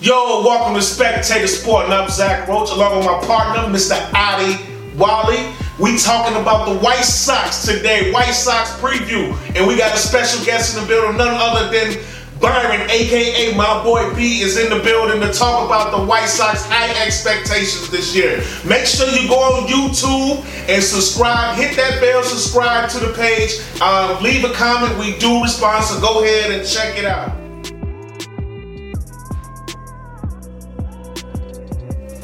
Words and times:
Yo, 0.00 0.44
welcome 0.44 0.76
to 0.76 0.80
Spectator 0.80 1.48
Sport, 1.48 1.86
and 1.86 1.92
I'm 1.92 2.08
Zach 2.08 2.46
Roach, 2.46 2.70
along 2.70 2.98
with 2.98 3.06
my 3.06 3.20
partner, 3.26 3.64
Mr. 3.76 3.98
Adi 4.14 4.54
Wally. 4.96 5.52
We 5.80 5.98
talking 5.98 6.40
about 6.40 6.68
the 6.68 6.78
White 6.78 7.02
Sox 7.02 7.66
today, 7.66 8.12
White 8.12 8.30
Sox 8.30 8.70
preview, 8.78 9.34
and 9.56 9.66
we 9.66 9.76
got 9.76 9.92
a 9.92 9.98
special 9.98 10.44
guest 10.44 10.76
in 10.76 10.82
the 10.82 10.86
building, 10.86 11.16
none 11.16 11.34
other 11.34 11.68
than 11.72 11.98
Byron, 12.40 12.88
aka 12.88 13.56
my 13.56 13.82
boy 13.82 14.14
B, 14.14 14.40
is 14.40 14.56
in 14.56 14.70
the 14.70 14.78
building 14.84 15.20
to 15.20 15.32
talk 15.32 15.66
about 15.66 15.90
the 15.90 16.06
White 16.06 16.28
Sox 16.28 16.64
high 16.66 16.94
expectations 17.04 17.90
this 17.90 18.14
year. 18.14 18.36
Make 18.64 18.86
sure 18.86 19.08
you 19.08 19.28
go 19.28 19.34
on 19.34 19.66
YouTube 19.66 20.44
and 20.68 20.80
subscribe. 20.80 21.56
Hit 21.56 21.74
that 21.74 22.00
bell, 22.00 22.22
subscribe 22.22 22.88
to 22.90 23.00
the 23.00 23.12
page. 23.14 23.58
Um, 23.82 24.22
leave 24.22 24.44
a 24.44 24.52
comment. 24.54 24.96
We 24.96 25.18
do 25.18 25.42
respond, 25.42 25.86
so 25.86 26.00
go 26.00 26.22
ahead 26.22 26.52
and 26.52 26.64
check 26.64 26.96
it 26.96 27.04
out. 27.04 27.37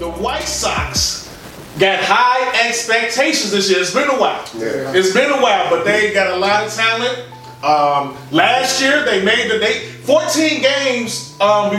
The 0.05 0.11
White 0.11 0.45
Sox 0.45 1.35
got 1.79 1.99
high 1.99 2.69
expectations 2.69 3.53
this 3.53 3.71
year. 3.71 3.81
It's 3.81 3.95
been 3.95 4.11
a 4.11 4.21
while. 4.21 4.45
Yeah. 4.55 4.93
It's 4.93 5.15
been 5.15 5.31
a 5.31 5.41
while, 5.41 5.71
but 5.71 5.85
they 5.85 6.13
got 6.13 6.31
a 6.31 6.37
lot 6.37 6.67
of 6.67 6.75
talent. 6.75 7.25
Um, 7.65 8.15
last 8.31 8.83
year 8.83 9.03
they 9.07 9.25
made 9.25 9.51
the 9.51 9.57
they 9.57 9.89
14 10.05 10.61
games 10.61 11.41
um, 11.41 11.71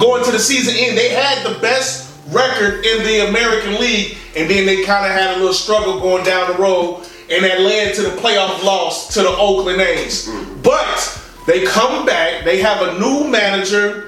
going 0.00 0.24
to 0.24 0.32
the 0.32 0.38
season 0.40 0.74
end. 0.76 0.98
They 0.98 1.10
had 1.10 1.46
the 1.46 1.60
best 1.60 2.18
record 2.32 2.84
in 2.84 3.04
the 3.04 3.28
American 3.28 3.80
League, 3.80 4.16
and 4.36 4.50
then 4.50 4.66
they 4.66 4.82
kind 4.82 5.06
of 5.06 5.12
had 5.12 5.36
a 5.36 5.36
little 5.36 5.54
struggle 5.54 6.00
going 6.00 6.24
down 6.24 6.52
the 6.52 6.58
road, 6.58 7.06
and 7.30 7.44
that 7.44 7.60
led 7.60 7.94
to 7.94 8.02
the 8.02 8.16
playoff 8.16 8.64
loss 8.64 9.14
to 9.14 9.22
the 9.22 9.28
Oakland 9.28 9.80
A's. 9.80 10.28
But 10.60 11.22
they 11.46 11.64
come 11.64 12.04
back. 12.04 12.44
They 12.44 12.60
have 12.62 12.82
a 12.82 12.98
new 12.98 13.28
manager. 13.28 14.03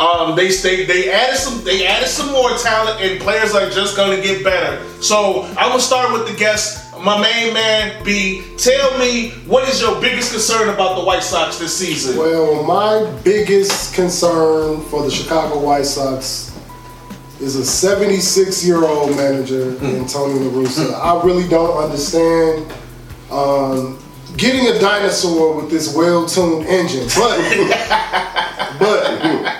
Um, 0.00 0.34
they, 0.34 0.48
they 0.48 0.86
they 0.86 1.12
added 1.12 1.36
some 1.36 1.62
they 1.62 1.86
added 1.86 2.08
some 2.08 2.32
more 2.32 2.56
talent 2.56 3.02
and 3.02 3.20
players 3.20 3.54
are 3.54 3.68
just 3.68 3.98
gonna 3.98 4.18
get 4.20 4.42
better. 4.42 4.82
So 5.02 5.42
I'm 5.42 5.68
gonna 5.68 5.80
start 5.80 6.10
with 6.10 6.26
the 6.26 6.34
guest, 6.34 6.96
my 6.98 7.20
main 7.20 7.52
man 7.52 8.02
B. 8.02 8.42
Tell 8.56 8.98
me 8.98 9.32
what 9.46 9.68
is 9.68 9.78
your 9.78 10.00
biggest 10.00 10.32
concern 10.32 10.70
about 10.70 10.98
the 10.98 11.04
White 11.04 11.22
Sox 11.22 11.58
this 11.58 11.76
season? 11.76 12.16
Well, 12.16 12.64
my 12.64 13.12
biggest 13.24 13.94
concern 13.94 14.80
for 14.84 15.02
the 15.02 15.10
Chicago 15.10 15.60
White 15.60 15.84
Sox 15.84 16.58
is 17.38 17.56
a 17.56 17.64
76 17.64 18.64
year 18.64 18.82
old 18.82 19.14
manager 19.16 19.72
in 19.84 20.06
Tony 20.06 20.38
La 20.40 20.50
Russa. 20.50 20.94
I 20.94 21.22
really 21.26 21.46
don't 21.46 21.76
understand 21.76 22.72
um, 23.30 23.98
getting 24.38 24.74
a 24.74 24.78
dinosaur 24.78 25.56
with 25.56 25.70
this 25.70 25.94
well 25.94 26.24
tuned 26.24 26.64
engine, 26.66 27.06
but 27.14 27.36
but 28.78 29.59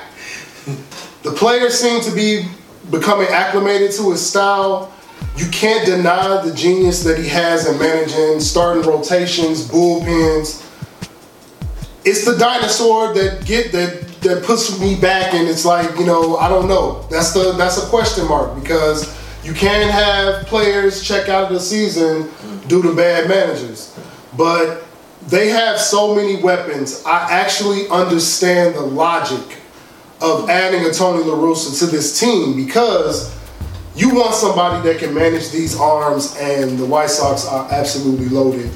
the 1.22 1.32
players 1.32 1.78
seem 1.78 2.00
to 2.02 2.14
be 2.14 2.46
becoming 2.90 3.28
acclimated 3.28 3.92
to 3.92 4.10
his 4.10 4.26
style. 4.26 4.92
You 5.36 5.46
can't 5.50 5.86
deny 5.86 6.44
the 6.44 6.54
genius 6.54 7.02
that 7.04 7.18
he 7.18 7.28
has 7.28 7.68
in 7.68 7.78
managing 7.78 8.40
starting 8.40 8.82
rotations, 8.82 9.66
bullpens. 9.68 10.66
It's 12.04 12.24
the 12.24 12.36
dinosaur 12.36 13.12
that 13.14 13.44
get 13.44 13.72
that 13.72 14.08
that 14.22 14.44
puts 14.44 14.78
me 14.80 14.98
back, 15.00 15.34
and 15.34 15.48
it's 15.48 15.64
like 15.64 15.98
you 15.98 16.06
know 16.06 16.36
I 16.36 16.48
don't 16.48 16.68
know. 16.68 17.06
That's 17.10 17.32
the 17.32 17.52
that's 17.52 17.82
a 17.82 17.86
question 17.88 18.26
mark 18.26 18.58
because 18.58 19.16
you 19.44 19.52
can 19.52 19.88
have 19.90 20.46
players 20.46 21.02
check 21.02 21.28
out 21.28 21.44
of 21.44 21.52
the 21.52 21.60
season 21.60 22.30
due 22.66 22.82
to 22.82 22.94
bad 22.94 23.28
managers, 23.28 23.96
but 24.36 24.84
they 25.28 25.48
have 25.48 25.78
so 25.78 26.14
many 26.14 26.42
weapons. 26.42 27.02
I 27.04 27.30
actually 27.30 27.88
understand 27.88 28.74
the 28.74 28.80
logic 28.80 29.59
of 30.20 30.50
adding 30.50 30.84
a 30.86 30.92
Tony 30.92 31.24
La 31.24 31.34
Russa 31.34 31.78
to 31.78 31.86
this 31.86 32.18
team 32.18 32.56
because 32.56 33.34
you 33.96 34.14
want 34.14 34.34
somebody 34.34 34.88
that 34.88 34.98
can 34.98 35.14
manage 35.14 35.50
these 35.50 35.78
arms, 35.78 36.36
and 36.38 36.78
the 36.78 36.86
White 36.86 37.10
Sox 37.10 37.46
are 37.46 37.70
absolutely 37.70 38.28
loaded 38.28 38.70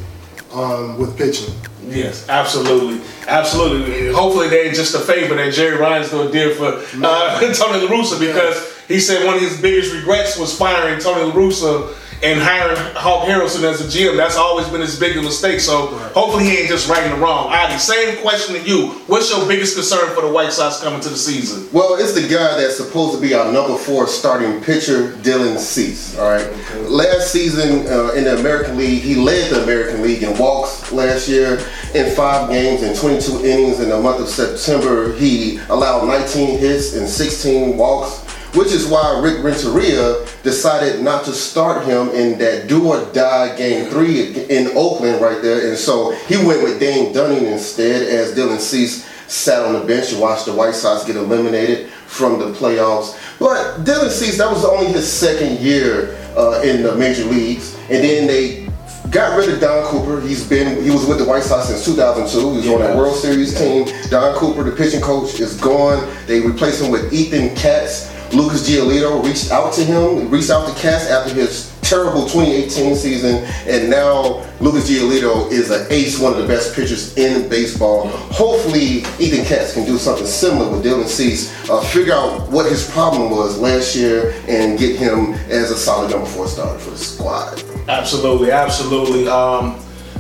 um, 0.53 0.99
with 0.99 1.17
pitching. 1.17 1.55
Yes, 1.87 2.29
absolutely, 2.29 3.01
absolutely. 3.29 4.13
Hopefully, 4.13 4.49
they're 4.49 4.73
just 4.73 4.95
a 4.95 5.01
favor 5.01 5.35
that 5.35 5.53
Jerry 5.53 5.77
Ryan's 5.77 6.09
going 6.09 6.31
to 6.31 6.33
do 6.33 6.55
for 6.55 6.67
uh, 7.05 7.41
Tony 7.55 7.87
La 7.87 7.91
Russa 7.91 8.19
because 8.19 8.75
he 8.89 8.99
said 9.01 9.25
one 9.25 9.35
of 9.35 9.41
his 9.41 9.61
biggest 9.61 9.93
regrets 9.95 10.39
was 10.39 10.57
firing 10.57 10.99
Tony 10.99 11.25
La 11.25 11.33
Russa 11.33 11.95
and 12.25 12.41
hiring 12.41 12.79
Hawk 12.97 13.29
Harrelson 13.29 13.65
as 13.65 13.83
a 13.83 13.85
GM. 13.85 14.17
That's 14.17 14.37
always 14.37 14.67
been 14.69 14.81
his 14.81 14.99
biggest 14.99 15.23
mistake. 15.23 15.61
So 15.61 15.89
hopefully, 16.15 16.45
he 16.45 16.57
ain't 16.59 16.69
just 16.69 16.89
righting 16.89 17.13
the 17.13 17.19
wrong. 17.19 17.53
Adi, 17.53 17.79
same 17.79 18.17
question 18.23 18.55
to 18.55 18.63
you. 18.63 18.89
What's 19.07 19.31
your 19.31 19.47
biggest 19.47 19.77
concern 19.77 20.15
for 20.15 20.23
the 20.23 20.33
White 20.33 20.53
Sox 20.53 20.81
coming 20.81 21.01
to 21.01 21.11
the 21.11 21.19
season? 21.19 21.69
Well, 21.71 21.97
it's 21.97 22.15
the 22.15 22.23
guy 22.23 22.57
that's 22.57 22.79
supposed 22.79 23.15
to 23.15 23.21
be 23.21 23.35
our 23.35 23.53
number 23.53 23.77
four 23.77 24.07
starting 24.07 24.63
pitcher, 24.63 25.13
Dylan 25.19 25.59
Cease. 25.59 26.17
All 26.19 26.31
right. 26.31 26.51
Last 26.89 27.31
season 27.31 27.87
uh, 27.87 28.13
in 28.15 28.25
the 28.25 28.39
American 28.39 28.79
League, 28.79 29.03
he 29.03 29.17
led 29.17 29.53
the 29.53 29.63
American 29.63 30.03
League 30.03 30.23
in 30.23 30.37
walks 30.39 30.91
last 30.93 31.29
year 31.29 31.59
in 31.95 32.15
five 32.17 32.49
games 32.49 32.83
and 32.83 32.97
22 32.97 33.45
innings 33.45 33.81
in 33.81 33.91
the 33.91 34.01
month 34.01 34.21
of 34.21 34.29
September. 34.29 35.13
He 35.15 35.59
allowed 35.69 36.07
19 36.07 36.59
hits 36.59 36.95
and 36.97 37.07
16 37.07 37.77
walks. 37.77 38.24
Which 38.55 38.73
is 38.73 38.87
why 38.87 39.19
Rick 39.21 39.43
Renteria 39.43 40.25
decided 40.43 41.03
not 41.03 41.25
to 41.25 41.33
start 41.33 41.85
him 41.85 42.11
in 42.11 42.39
that 42.39 42.69
do 42.69 42.87
or 42.87 43.05
die 43.13 43.57
game 43.57 43.91
three 43.91 44.45
in 44.47 44.69
Oakland 44.77 45.21
right 45.21 45.43
there. 45.43 45.69
And 45.69 45.77
so 45.77 46.13
he 46.29 46.37
went 46.37 46.63
with 46.63 46.79
Dane 46.79 47.13
Dunning 47.13 47.47
instead 47.47 48.03
as 48.03 48.35
Dylan 48.35 48.61
Cease 48.61 49.05
sat 49.27 49.65
on 49.65 49.73
the 49.73 49.85
bench 49.85 50.13
and 50.13 50.21
watched 50.21 50.47
the 50.47 50.53
White 50.53 50.75
Sox 50.75 51.05
get 51.05 51.17
eliminated 51.17 51.91
from 52.07 52.39
the 52.39 52.53
playoffs. 52.53 53.19
But 53.39 53.85
Dylan 53.85 54.11
Cease, 54.11 54.39
that 54.39 54.51
was 54.51 54.65
only 54.65 54.87
his 54.87 55.11
second 55.11 55.59
year 55.59 56.17
uh, 56.37 56.63
in 56.63 56.83
the 56.83 56.95
major 56.95 57.25
leagues. 57.25 57.75
And 57.91 58.05
then 58.05 58.27
they 58.27 58.69
got 59.11 59.37
rid 59.37 59.49
of 59.49 59.61
Don 59.61 59.85
Cooper. 59.87 60.21
He's 60.21 60.47
been 60.49 60.83
he 60.83 60.91
was 60.91 61.07
with 61.07 61.19
the 61.19 61.25
White 61.25 61.43
Sox 61.43 61.69
since 61.69 61.85
2002. 61.85 62.51
He 62.51 62.57
was 62.57 62.69
on 62.69 62.81
that 62.81 62.97
World 62.97 63.17
Series 63.17 63.57
team. 63.59 63.87
Don 64.11 64.35
Cooper, 64.37 64.63
the 64.63 64.73
pitching 64.73 65.01
coach, 65.01 65.41
is 65.41 65.59
gone. 65.61 66.09
They 66.27 66.41
replaced 66.41 66.83
him 66.83 66.91
with 66.91 67.13
Ethan 67.13 67.55
Katz. 67.57 68.14
Lucas 68.35 68.69
Giolito 68.69 69.25
reached 69.25 69.53
out 69.53 69.73
to 69.75 69.85
him, 69.85 70.29
reached 70.29 70.51
out 70.51 70.67
to 70.67 70.75
Katz 70.81 71.09
after 71.09 71.33
his 71.33 71.73
terrible 71.83 72.23
2018 72.23 72.97
season, 72.97 73.45
and 73.69 73.89
now 73.89 74.45
Lucas 74.61 74.91
Giolito 74.91 75.51
is 75.53 75.71
an 75.71 75.87
ace, 75.91 76.19
one 76.19 76.33
of 76.33 76.39
the 76.39 76.49
best 76.49 76.75
pitchers 76.75 77.17
in 77.17 77.49
baseball. 77.49 78.09
Hopefully, 78.09 79.05
Ethan 79.21 79.45
Katz 79.45 79.75
can 79.75 79.85
do 79.85 79.99
something 79.99 80.27
similar 80.27 80.69
with 80.71 80.85
Dylan 80.85 81.07
Cease, 81.07 81.53
uh, 81.71 81.81
figure 81.83 82.15
out 82.15 82.51
what 82.51 82.67
his 82.67 82.91
problem 82.91 83.31
was 83.31 83.59
last 83.59 83.95
year, 83.95 84.35
and 84.49 84.79
get 84.79 84.97
him 84.97 85.35
as 85.49 85.71
a 85.71 85.77
solid 85.77 86.11
number 86.11 86.27
four 86.27 86.49
starter 86.49 86.79
for 86.79 86.91
the 86.91 86.99
squad. 86.99 87.63
Absolutely, 87.89 88.51
absolutely. 88.51 89.29
Um, 89.29 89.79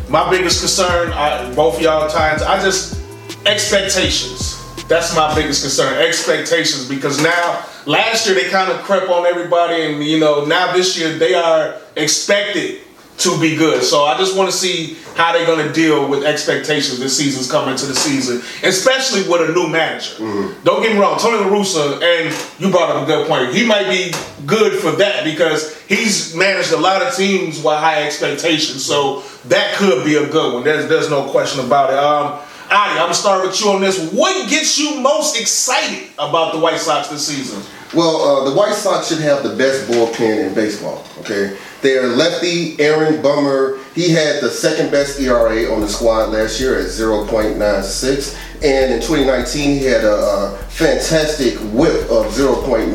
my 0.08 0.30
biggest 0.30 0.60
concern, 0.60 1.12
I, 1.12 1.52
both 1.54 1.80
y'all 1.80 2.08
times, 2.08 2.42
I 2.42 2.62
just 2.62 3.00
expectations. 3.46 4.63
That's 4.88 5.14
my 5.16 5.34
biggest 5.34 5.62
concern. 5.62 5.94
Expectations 6.02 6.88
because 6.88 7.22
now 7.22 7.64
last 7.86 8.26
year 8.26 8.34
they 8.34 8.50
kind 8.50 8.70
of 8.70 8.82
crept 8.82 9.08
on 9.08 9.26
everybody, 9.26 9.82
and 9.82 10.04
you 10.04 10.20
know 10.20 10.44
now 10.44 10.72
this 10.72 10.98
year 10.98 11.16
they 11.16 11.34
are 11.34 11.76
expected 11.96 12.80
to 13.18 13.40
be 13.40 13.56
good. 13.56 13.82
So 13.82 14.04
I 14.04 14.18
just 14.18 14.36
want 14.36 14.50
to 14.50 14.56
see 14.56 14.96
how 15.14 15.32
they're 15.32 15.46
going 15.46 15.64
to 15.66 15.72
deal 15.72 16.08
with 16.08 16.24
expectations 16.24 16.98
this 16.98 17.16
season's 17.16 17.48
coming 17.50 17.76
to 17.76 17.86
the 17.86 17.94
season, 17.94 18.42
especially 18.64 19.22
with 19.30 19.48
a 19.48 19.52
new 19.52 19.68
manager. 19.68 20.16
Don't 20.64 20.82
get 20.82 20.92
me 20.92 20.98
wrong, 20.98 21.18
Tony 21.18 21.38
La 21.38 21.46
Russa, 21.46 22.02
and 22.02 22.34
you 22.60 22.70
brought 22.72 22.90
up 22.90 23.04
a 23.04 23.06
good 23.06 23.28
point. 23.28 23.54
He 23.54 23.64
might 23.64 23.88
be 23.88 24.12
good 24.46 24.80
for 24.80 24.90
that 24.92 25.24
because 25.24 25.80
he's 25.82 26.34
managed 26.34 26.72
a 26.72 26.76
lot 26.76 27.02
of 27.02 27.14
teams 27.14 27.56
with 27.58 27.66
high 27.78 28.02
expectations. 28.04 28.84
So 28.84 29.22
that 29.46 29.76
could 29.76 30.04
be 30.04 30.16
a 30.16 30.28
good 30.28 30.54
one. 30.54 30.64
There's 30.64 30.88
there's 30.88 31.08
no 31.08 31.30
question 31.30 31.64
about 31.64 31.90
it. 31.90 31.98
Um, 31.98 32.40
Adi, 32.70 32.92
I'm 32.92 32.96
gonna 32.96 33.14
start 33.14 33.46
with 33.46 33.60
you 33.60 33.70
on 33.70 33.80
this. 33.80 34.10
What 34.12 34.48
gets 34.48 34.78
you 34.78 35.00
most 35.00 35.38
excited 35.40 36.08
about 36.18 36.52
the 36.52 36.58
White 36.58 36.80
Sox 36.80 37.08
this 37.08 37.26
season? 37.26 37.62
Well, 37.94 38.22
uh, 38.22 38.50
the 38.50 38.56
White 38.56 38.74
Sox 38.74 39.08
should 39.08 39.20
have 39.20 39.42
the 39.42 39.54
best 39.54 39.88
bullpen 39.88 40.48
in 40.48 40.54
baseball. 40.54 41.04
Okay, 41.20 41.56
their 41.82 42.08
lefty 42.08 42.80
Aaron 42.80 43.22
Bummer, 43.22 43.78
he 43.94 44.10
had 44.10 44.42
the 44.42 44.50
second 44.50 44.90
best 44.90 45.20
ERA 45.20 45.72
on 45.72 45.80
the 45.80 45.88
squad 45.88 46.30
last 46.30 46.60
year 46.60 46.80
at 46.80 46.86
0.96, 46.86 48.36
and 48.64 48.92
in 48.92 49.00
2019 49.00 49.78
he 49.78 49.84
had 49.84 50.04
a, 50.04 50.14
uh 50.14 50.58
fantastic 50.74 51.54
WHIP 51.72 52.10
of 52.10 52.26
0.99. 52.34 52.92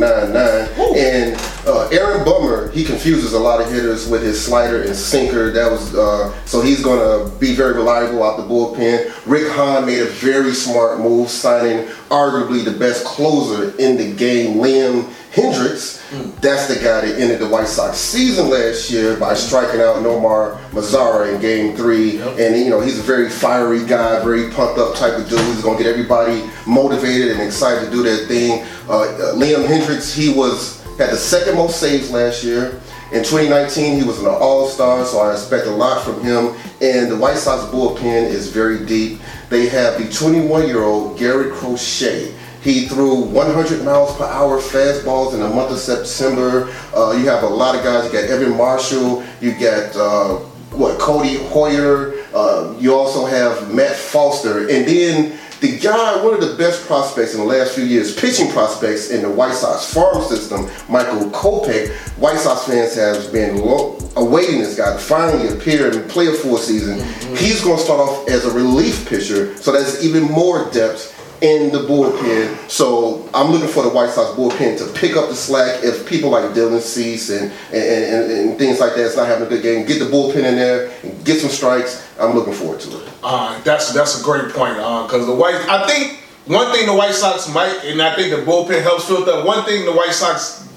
And 0.98 1.40
Uh, 1.66 1.88
Aaron 1.92 2.26
Bummer, 2.26 2.72
he 2.72 2.84
confuses 2.84 3.34
a 3.34 3.40
lot 3.40 3.62
of 3.62 3.72
hitters 3.72 4.08
with 4.08 4.24
his 4.24 4.44
slider 4.44 4.82
and 4.82 4.96
sinker. 4.96 5.52
That 5.52 5.70
was 5.70 5.94
uh, 5.94 6.34
so 6.46 6.62
he's 6.62 6.82
going 6.82 7.00
to 7.00 7.38
be 7.38 7.54
very 7.54 7.74
reliable 7.74 8.24
out 8.24 8.38
the 8.38 8.44
bullpen. 8.44 9.12
Rick 9.28 9.52
Hahn 9.52 9.86
made 9.86 10.02
a 10.02 10.06
very 10.06 10.54
smart 10.54 11.00
move, 11.00 11.30
signing 11.30 11.86
arguably 12.10 12.66
the 12.66 12.72
best 12.72 13.06
closer 13.06 13.78
in 13.78 13.98
the 13.98 14.14
game, 14.16 14.58
Liam 14.58 15.08
Hendriks. 15.32 16.00
Mm. 16.10 16.36
That's 16.42 16.68
the 16.68 16.76
guy 16.76 17.06
that 17.06 17.20
ended 17.20 17.40
the 17.40 17.48
White 17.48 17.68
Sox 17.68 17.98
season 17.98 18.50
last 18.50 18.90
year 18.90 19.16
by 19.18 19.36
striking 19.36 19.80
out 19.80 19.98
Nomar 19.98 20.58
Mazara 20.72 21.34
in 21.34 21.40
Game 21.40 21.76
Three. 21.76 22.18
Yep. 22.18 22.40
And 22.40 22.58
you 22.58 22.70
know 22.70 22.82
he's 22.82 23.00
a 23.00 23.04
very 23.04 23.30
fiery 23.30 23.86
guy, 23.86 24.24
very 24.24 24.50
pumped 24.52 24.80
up 24.80 24.96
type 24.96 25.18
of 25.20 25.30
dude. 25.30 25.40
He's 25.40 25.62
going 25.62 25.78
to 25.78 25.84
get 25.84 25.90
everybody 25.90 26.50
motivated 26.66 27.32
and 27.32 27.42
excited 27.42 27.86
to 27.86 27.92
do 27.92 28.02
their 28.02 28.26
thing. 28.26 28.66
Uh, 28.88 29.02
uh, 29.02 29.36
Liam 29.36 29.66
Hendriks, 29.66 30.16
he 30.16 30.34
was 30.34 30.80
had 30.98 31.12
the 31.12 31.18
second 31.18 31.56
most 31.56 31.80
saves 31.80 32.12
last 32.12 32.44
year. 32.44 32.82
In 33.12 33.24
2019, 33.24 34.00
he 34.00 34.04
was 34.06 34.20
an 34.20 34.28
All-Star, 34.28 35.04
so 35.04 35.20
I 35.20 35.32
expect 35.32 35.66
a 35.66 35.72
lot 35.72 36.04
from 36.04 36.22
him. 36.22 36.54
And 36.80 37.10
the 37.10 37.18
White 37.18 37.38
Sox 37.38 37.64
bullpen 37.74 38.26
is 38.26 38.52
very 38.52 38.86
deep. 38.86 39.20
They 39.50 39.68
have 39.70 39.98
the 39.98 40.04
21-year-old 40.04 41.18
Garrett 41.18 41.54
Crochet. 41.54 42.36
He 42.62 42.88
threw 42.88 43.22
100 43.22 43.84
miles 43.86 44.16
per 44.18 44.26
hour 44.26 44.60
fastballs 44.60 45.34
in 45.34 45.40
the 45.40 45.50
month 45.50 45.72
of 45.72 45.80
September. 45.80 46.74
Uh, 46.94 47.12
you 47.12 47.26
have 47.26 47.44
a 47.44 47.48
lot 47.48 47.76
of 47.76 47.84
guys. 47.84 48.06
You 48.06 48.12
got 48.12 48.30
Evan 48.30 48.58
Marshall. 48.58 49.24
You 49.40 49.54
got 49.54 49.96
uh, 49.96 50.36
what 50.72 51.00
Codi 51.00 51.38
Heuer. 51.52 52.18
Uh, 52.34 52.78
you 52.80 52.94
also 52.94 53.26
have 53.26 53.74
Matt 53.74 53.96
Foster, 53.96 54.70
and 54.70 54.88
then 54.88 55.40
the 55.62 55.78
guy, 55.78 56.24
one 56.24 56.34
of 56.34 56.40
the 56.40 56.56
best 56.56 56.86
prospects 56.86 57.34
in 57.34 57.42
the 57.42 57.46
last 57.46 57.74
few 57.74 57.84
years, 57.84 58.16
pitching 58.16 58.50
prospects 58.50 59.10
in 59.10 59.22
the 59.22 59.30
White 59.30 59.54
Sox 59.54 59.94
farm 59.94 60.24
system, 60.24 60.70
Michael 60.88 61.30
Kopech. 61.32 61.92
White 62.18 62.38
Sox 62.38 62.66
fans 62.66 62.96
have 62.96 63.32
been 63.34 63.58
lo- 63.58 63.98
awaiting 64.16 64.60
this 64.60 64.78
guy 64.78 64.94
to 64.94 65.00
finally 65.00 65.50
appear 65.50 65.92
and 65.92 66.10
play 66.10 66.28
a 66.28 66.34
full 66.34 66.58
season. 66.58 67.00
Mm-hmm. 67.00 67.36
He's 67.36 67.62
going 67.62 67.78
to 67.78 67.84
start 67.84 68.00
off 68.00 68.30
as 68.30 68.46
a 68.46 68.52
relief 68.52 69.10
pitcher, 69.10 69.58
so 69.58 69.74
that's 69.74 70.02
even 70.04 70.24
more 70.24 70.70
depth 70.72 71.19
in 71.42 71.72
the 71.72 71.80
bullpen. 71.80 72.70
So 72.70 73.30
I'm 73.34 73.52
looking 73.52 73.68
for 73.68 73.84
the 73.84 73.90
White 73.90 74.10
Sox 74.10 74.38
bullpen 74.38 74.78
to 74.80 75.00
pick 75.00 75.16
up 75.16 75.30
the 75.30 75.36
slack 75.36 75.84
if 75.84 76.08
people 76.08 76.30
like 76.30 76.44
Dylan 76.52 76.82
Cease 76.82 77.30
and, 77.30 77.52
and, 77.72 78.04
and, 78.04 78.32
and 78.32 78.58
things 78.58 78.80
like 78.80 78.96
that's 78.96 79.16
not 79.16 79.28
having 79.28 79.48
a 79.48 79.50
good 79.50 79.64
game. 79.64 79.86
Get 79.86 80.00
the 80.00 80.06
bullpen 80.06 80.38
in 80.38 80.56
there 80.56 80.92
and 81.04 81.24
get 81.26 81.40
some 81.40 81.50
strikes. 81.50 82.08
I'm 82.20 82.36
looking 82.36 82.54
forward 82.54 82.80
to 82.82 83.02
it. 83.02 83.10
Uh, 83.24 83.60
that's 83.64 83.94
that's 83.94 84.22
a 84.22 84.24
great 84.24 84.54
point 84.54 84.76
because 84.76 85.24
uh, 85.24 85.26
the 85.26 85.36
White. 85.36 85.56
I 85.70 85.88
think 85.88 86.20
one 86.46 86.74
thing 86.76 86.86
the 86.88 86.96
White 86.96 87.14
Sox 87.14 87.52
might, 87.54 87.84
and 87.86 88.02
I 88.02 88.16
think 88.16 88.32
the 88.32 88.42
bullpen 88.42 88.82
helps 88.82 89.06
filter. 89.06 89.46
One 89.46 89.64
thing 89.66 89.86
the 89.86 89.94
White 89.94 90.14
Sox, 90.14 90.68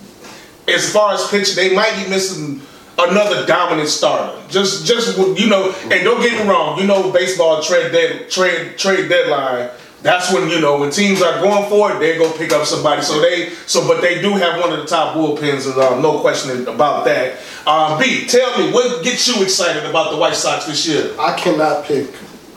as 0.69 0.93
far 0.93 1.15
as 1.15 1.27
pitching, 1.29 1.57
they 1.57 1.75
might 1.75 2.03
be 2.03 2.09
missing 2.09 2.61
another 2.99 3.47
dominant 3.47 3.89
starter. 3.89 4.39
Just 4.49 4.87
just 4.87 5.19
you 5.19 5.49
know, 5.49 5.75
and 5.83 6.05
don't 6.05 6.21
get 6.21 6.41
me 6.41 6.49
wrong. 6.49 6.79
You 6.79 6.87
know, 6.87 7.11
baseball 7.11 7.63
trade 7.63 7.91
dead 7.91 8.31
trade 8.31 8.79
trade 8.79 9.09
deadline 9.09 9.71
that's 10.03 10.33
when 10.33 10.49
you 10.49 10.61
know 10.61 10.79
when 10.79 10.91
teams 10.91 11.23
are 11.23 11.41
going 11.41 11.69
for 11.69 11.93
it, 11.93 11.99
they 12.01 12.19
go 12.19 12.31
pick 12.33 12.53
up 12.53 12.67
somebody. 12.67 13.03
So 13.03 13.21
they 13.21 13.51
so, 13.67 13.87
but 13.87 14.01
they 14.01 14.21
do 14.21 14.33
have 14.33 14.61
one 14.61 14.73
of 14.73 14.81
the 14.81 14.87
top 14.87 15.17
bullpens, 15.17 15.71
and 15.71 15.81
um, 15.81 16.03
no 16.03 16.21
question 16.21 16.67
about 16.67 17.05
that. 17.05 17.39
Um, 17.67 17.99
B, 18.01 18.27
tell 18.27 18.59
me 18.59 18.73
what 18.73 19.05
gets 19.05 19.29
you 19.29 19.43
excited 19.43 19.85
about 19.89 20.11
the 20.11 20.17
White 20.17 20.35
Sox 20.35 20.67
this 20.67 20.87
year? 20.87 21.13
I 21.19 21.39
cannot 21.39 21.85
pick 21.85 22.13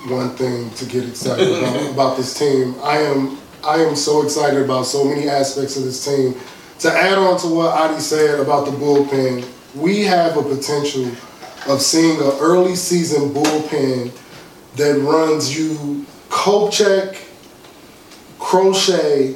one 0.08 0.32
thing 0.32 0.72
to 0.72 0.86
get 0.86 1.08
excited 1.08 1.48
about, 1.48 1.92
about 1.94 2.18
this 2.18 2.38
team. 2.38 2.76
I 2.82 2.98
am 2.98 3.38
I 3.64 3.78
am 3.78 3.96
so 3.96 4.24
excited 4.24 4.64
about 4.64 4.88
so 4.88 5.06
many 5.06 5.30
aspects 5.30 5.78
of 5.78 5.84
this 5.84 6.04
team. 6.04 6.36
To 6.80 6.92
add 6.92 7.18
on 7.18 7.40
to 7.40 7.48
what 7.48 7.72
Adi 7.72 8.00
said 8.00 8.40
about 8.40 8.66
the 8.66 8.72
bullpen, 8.72 9.48
we 9.76 10.02
have 10.02 10.36
a 10.36 10.44
potential 10.44 11.10
of 11.68 11.82
seeing 11.82 12.20
an 12.20 12.32
early 12.40 12.76
season 12.76 13.30
bullpen 13.34 14.12
that 14.76 15.00
runs 15.00 15.58
you 15.58 16.06
Kopech, 16.36 17.16
Crochet, 18.46 19.36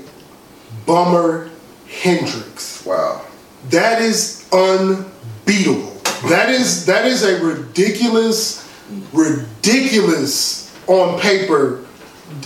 Bummer, 0.85 1.49
Hendriks. 1.87 2.85
Wow. 2.85 3.25
That 3.71 4.03
is 4.03 4.47
unbeatable. 4.53 5.99
That 6.29 6.49
is 6.49 6.85
that 6.85 7.07
is 7.07 7.23
a 7.23 7.43
ridiculous, 7.43 8.71
ridiculous 9.11 10.71
on 10.85 11.19
paper 11.19 11.85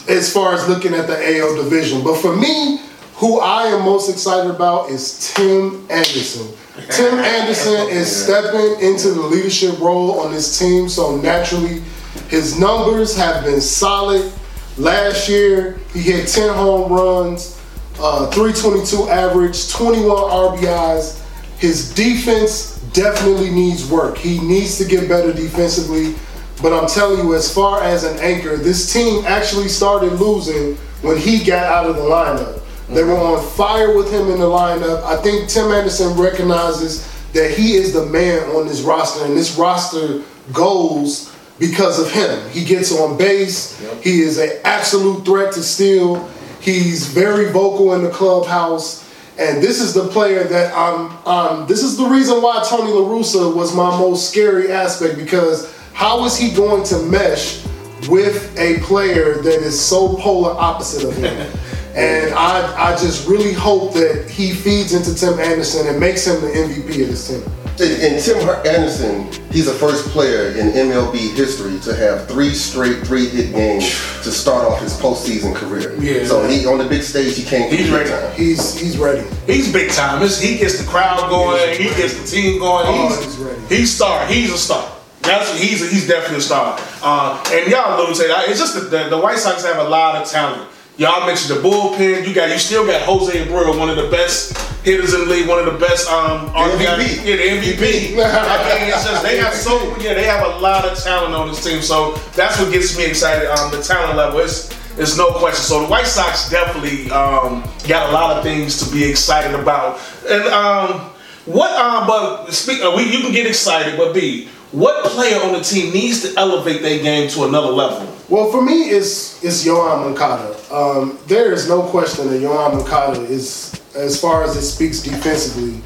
as 0.07 0.31
far 0.31 0.53
as 0.53 0.69
looking 0.69 0.93
at 0.93 1.05
the 1.07 1.37
AL 1.37 1.53
division. 1.57 2.01
But 2.01 2.21
for 2.21 2.33
me, 2.33 2.79
who 3.15 3.41
I 3.41 3.63
am 3.63 3.83
most 3.83 4.09
excited 4.09 4.49
about 4.49 4.89
is 4.89 5.33
Tim 5.33 5.85
Anderson. 5.91 6.47
Tim 6.91 7.19
Anderson 7.19 7.89
is 7.89 8.23
stepping 8.23 8.79
into 8.79 9.11
the 9.11 9.21
leadership 9.21 9.77
role 9.81 10.21
on 10.21 10.31
this 10.31 10.57
team, 10.57 10.87
so 10.87 11.17
naturally 11.17 11.81
his 12.29 12.57
numbers 12.57 13.17
have 13.17 13.43
been 13.43 13.59
solid. 13.59 14.31
Last 14.77 15.29
year, 15.29 15.79
he 15.93 16.01
hit 16.01 16.27
10 16.27 16.53
home 16.55 16.91
runs, 16.91 17.59
uh, 17.99 18.27
322 18.31 19.07
average, 19.09 19.71
21 19.71 20.07
RBIs. 20.07 21.21
His 21.59 21.93
defense 21.93 22.79
definitely 22.91 23.51
needs 23.51 23.89
work. 23.89 24.17
He 24.17 24.39
needs 24.39 24.77
to 24.79 24.85
get 24.85 25.07
better 25.07 25.31
defensively. 25.31 26.15
But 26.61 26.73
I'm 26.73 26.87
telling 26.87 27.25
you, 27.25 27.35
as 27.35 27.53
far 27.53 27.83
as 27.83 28.03
an 28.03 28.17
anchor, 28.19 28.57
this 28.57 28.91
team 28.91 29.23
actually 29.25 29.67
started 29.67 30.13
losing 30.13 30.75
when 31.01 31.17
he 31.17 31.43
got 31.43 31.65
out 31.65 31.85
of 31.89 31.95
the 31.97 32.01
lineup. 32.01 32.61
They 32.89 33.03
were 33.03 33.17
on 33.17 33.43
fire 33.51 33.95
with 33.95 34.11
him 34.11 34.29
in 34.29 34.39
the 34.39 34.45
lineup. 34.45 35.03
I 35.03 35.17
think 35.17 35.49
Tim 35.49 35.71
Anderson 35.71 36.17
recognizes 36.17 37.07
that 37.33 37.51
he 37.51 37.73
is 37.73 37.93
the 37.93 38.05
man 38.07 38.43
on 38.55 38.67
this 38.67 38.81
roster, 38.81 39.25
and 39.25 39.35
this 39.35 39.55
roster 39.55 40.21
goes 40.51 41.32
because 41.69 41.97
of 41.97 42.11
him. 42.11 42.49
He 42.49 42.65
gets 42.65 42.91
on 42.91 43.17
base. 43.17 43.81
Yep. 43.81 44.03
He 44.03 44.19
is 44.19 44.37
an 44.37 44.51
absolute 44.65 45.23
threat 45.23 45.53
to 45.53 45.63
steal. 45.63 46.27
He's 46.59 47.07
very 47.07 47.51
vocal 47.51 47.93
in 47.93 48.03
the 48.03 48.09
clubhouse. 48.09 49.09
And 49.39 49.63
this 49.63 49.79
is 49.81 49.93
the 49.93 50.07
player 50.09 50.43
that 50.43 50.73
I'm. 50.75 51.09
Um, 51.25 51.67
this 51.67 51.81
is 51.81 51.97
the 51.97 52.05
reason 52.05 52.41
why 52.41 52.65
Tony 52.69 52.91
La 52.91 53.07
Russa 53.07 53.55
was 53.55 53.73
my 53.73 53.97
most 53.97 54.29
scary 54.29 54.71
aspect 54.71 55.17
because 55.17 55.73
how 55.93 56.25
is 56.25 56.37
he 56.37 56.51
going 56.51 56.83
to 56.85 56.99
mesh 57.03 57.65
with 58.09 58.53
a 58.59 58.79
player 58.79 59.41
that 59.41 59.61
is 59.61 59.79
so 59.79 60.15
polar 60.17 60.51
opposite 60.51 61.07
of 61.07 61.15
him? 61.15 61.49
and 61.95 62.33
I, 62.33 62.91
I 62.91 62.97
just 62.97 63.27
really 63.27 63.53
hope 63.53 63.93
that 63.93 64.29
he 64.29 64.51
feeds 64.51 64.93
into 64.93 65.15
Tim 65.15 65.39
Anderson 65.39 65.87
and 65.87 65.99
makes 65.99 66.27
him 66.27 66.41
the 66.41 66.47
MVP 66.47 67.03
of 67.03 67.07
this 67.07 67.29
team. 67.29 67.62
And, 67.79 68.23
Tim 68.23 68.37
Anderson, 68.67 69.31
he's 69.51 69.65
the 69.65 69.73
first 69.73 70.07
player 70.09 70.49
in 70.49 70.69
MLB 70.73 71.35
history 71.35 71.79
to 71.79 71.95
have 71.95 72.27
three 72.27 72.53
straight 72.53 73.05
three 73.05 73.27
hit 73.27 73.51
games 73.51 73.85
to 74.21 74.31
start 74.31 74.65
off 74.65 74.79
his 74.79 74.93
postseason 74.93 75.55
career. 75.55 75.95
Yeah. 75.99 76.23
So 76.25 76.47
he 76.47 76.67
on 76.67 76.77
the 76.77 76.85
big 76.87 77.01
stage, 77.01 77.35
he 77.35 77.43
can't. 77.43 77.73
He's 77.73 77.89
ready. 77.89 78.11
Time. 78.11 78.31
He's 78.35 78.79
he's 78.79 78.97
ready. 78.97 79.27
He's 79.47 79.73
big 79.73 79.91
time. 79.91 80.21
he 80.21 80.57
gets 80.57 80.79
the 80.79 80.87
crowd 80.87 81.29
going. 81.31 81.75
He 81.75 81.85
gets 81.85 82.13
the 82.13 82.27
team 82.27 82.59
going. 82.59 82.85
Oh, 82.87 83.07
he's, 83.09 83.25
he's 83.25 83.37
ready. 83.37 83.75
He's 83.75 83.95
star. 83.95 84.27
He's 84.27 84.53
a 84.53 84.57
star. 84.57 84.91
That's 85.23 85.57
he's 85.57 85.89
he's 85.89 86.07
definitely 86.07 86.37
a 86.37 86.41
star. 86.41 86.77
Uh, 87.01 87.43
and 87.51 87.71
y'all 87.71 87.97
alluded 87.97 88.15
to 88.17 88.27
that. 88.27 88.49
It's 88.49 88.59
just 88.59 88.75
the, 88.75 88.81
the, 88.81 89.09
the 89.09 89.17
White 89.17 89.39
Sox 89.39 89.65
have 89.65 89.77
a 89.77 89.89
lot 89.89 90.21
of 90.21 90.29
talent. 90.29 90.69
Y'all 90.95 91.25
mentioned 91.25 91.57
the 91.57 91.67
bullpen. 91.67 92.27
You 92.27 92.35
got 92.35 92.49
you 92.49 92.59
still 92.59 92.85
got 92.85 93.01
Jose 93.01 93.31
Abreu, 93.33 93.79
one 93.79 93.89
of 93.89 93.95
the 93.95 94.09
best 94.11 94.55
hitters 94.85 95.15
in 95.15 95.21
the 95.21 95.25
league, 95.25 95.47
one 95.47 95.57
of 95.57 95.65
the 95.65 95.79
best 95.79 96.07
um 96.07 96.49
MVP. 96.49 97.25
Yeah, 97.25 97.35
the 97.35 97.43
MVP. 97.57 98.13
I 98.23 98.79
mean, 98.79 98.93
it's 98.93 99.03
just 99.03 99.23
they 99.23 99.37
have 99.37 99.53
so 99.55 99.97
yeah, 99.97 100.13
they 100.13 100.25
have 100.25 100.45
a 100.45 100.59
lot 100.59 100.85
of 100.85 100.95
talent 101.01 101.33
on 101.33 101.47
this 101.47 101.63
team. 101.63 101.81
So 101.81 102.13
that's 102.35 102.59
what 102.59 102.71
gets 102.71 102.95
me 102.95 103.05
excited. 103.05 103.49
Um, 103.49 103.71
the 103.71 103.81
talent 103.81 104.17
level 104.17 104.39
is 104.41 104.71
is 104.99 105.17
no 105.17 105.31
question. 105.31 105.63
So 105.63 105.81
the 105.81 105.87
White 105.87 106.05
Sox 106.05 106.47
definitely 106.51 107.09
um 107.09 107.63
got 107.87 108.11
a 108.11 108.13
lot 108.13 108.37
of 108.37 108.43
things 108.43 108.85
to 108.85 108.93
be 108.93 109.03
excited 109.03 109.59
about. 109.59 109.99
And 110.29 110.43
um, 110.43 111.09
what 111.45 111.71
um, 111.71 112.05
but 112.05 112.51
speak, 112.51 112.83
uh, 112.83 112.93
we 112.95 113.11
you 113.11 113.21
can 113.21 113.31
get 113.31 113.47
excited, 113.47 113.97
but 113.97 114.13
B, 114.13 114.47
what 114.71 115.05
player 115.05 115.41
on 115.41 115.53
the 115.53 115.61
team 115.61 115.91
needs 115.91 116.21
to 116.21 116.39
elevate 116.39 116.83
their 116.83 117.01
game 117.01 117.29
to 117.31 117.45
another 117.45 117.71
level? 117.71 118.12
Well, 118.33 118.49
for 118.49 118.63
me, 118.63 118.89
it's 118.89 119.43
it's 119.43 119.63
Yoan 119.63 120.05
Moncada. 120.05 120.57
Um, 120.73 121.19
there 121.27 121.53
is 121.53 121.69
no 121.69 121.83
question 121.83 122.31
that 122.31 122.41
Yoan 122.41 122.73
Moncada 122.73 123.21
is, 123.21 123.79
as 123.93 124.19
far 124.19 124.43
as 124.43 124.57
it 124.57 124.63
speaks 124.63 125.03
defensively, 125.03 125.79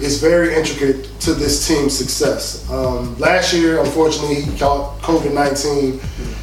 is 0.00 0.20
very 0.20 0.54
intricate 0.54 1.18
to 1.20 1.32
this 1.32 1.66
team's 1.66 1.96
success. 1.96 2.70
Um, 2.70 3.18
last 3.18 3.54
year, 3.54 3.80
unfortunately, 3.80 4.42
he 4.42 4.58
caught 4.58 5.00
COVID 5.00 5.32
19 5.32 5.98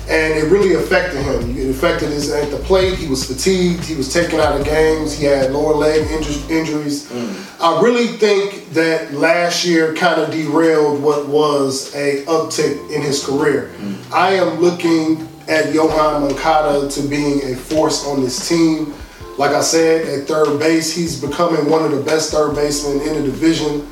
and 0.09 0.33
it 0.33 0.49
really 0.51 0.73
affected 0.73 1.21
him. 1.21 1.55
It 1.55 1.69
affected 1.69 2.09
his 2.09 2.31
at 2.31 2.49
the 2.49 2.57
plate. 2.57 2.97
He 2.97 3.07
was 3.07 3.23
fatigued. 3.23 3.85
He 3.85 3.93
was 3.93 4.11
taken 4.11 4.39
out 4.39 4.59
of 4.59 4.65
games. 4.65 5.15
He 5.15 5.25
had 5.25 5.51
lower 5.51 5.75
leg 5.75 6.09
injuries. 6.09 7.07
Mm. 7.07 7.61
I 7.61 7.81
really 7.83 8.07
think 8.07 8.71
that 8.71 9.13
last 9.13 9.63
year 9.63 9.93
kind 9.93 10.19
of 10.19 10.31
derailed 10.31 11.03
what 11.03 11.27
was 11.27 11.93
a 11.93 12.25
uptick 12.25 12.91
in 12.91 13.03
his 13.03 13.23
career. 13.23 13.71
Mm. 13.77 14.11
I 14.11 14.31
am 14.33 14.59
looking 14.59 15.27
at 15.51 15.73
Yoan 15.73 16.21
Moncada 16.21 16.89
to 16.89 17.01
being 17.09 17.43
a 17.51 17.55
force 17.55 18.07
on 18.07 18.21
this 18.21 18.47
team. 18.47 18.93
Like 19.37 19.51
I 19.51 19.59
said, 19.59 20.07
at 20.07 20.25
third 20.25 20.57
base, 20.59 20.95
he's 20.95 21.19
becoming 21.19 21.69
one 21.69 21.83
of 21.83 21.91
the 21.91 22.01
best 22.01 22.31
third 22.31 22.55
basemen 22.55 23.05
in 23.05 23.15
the 23.15 23.23
division. 23.23 23.85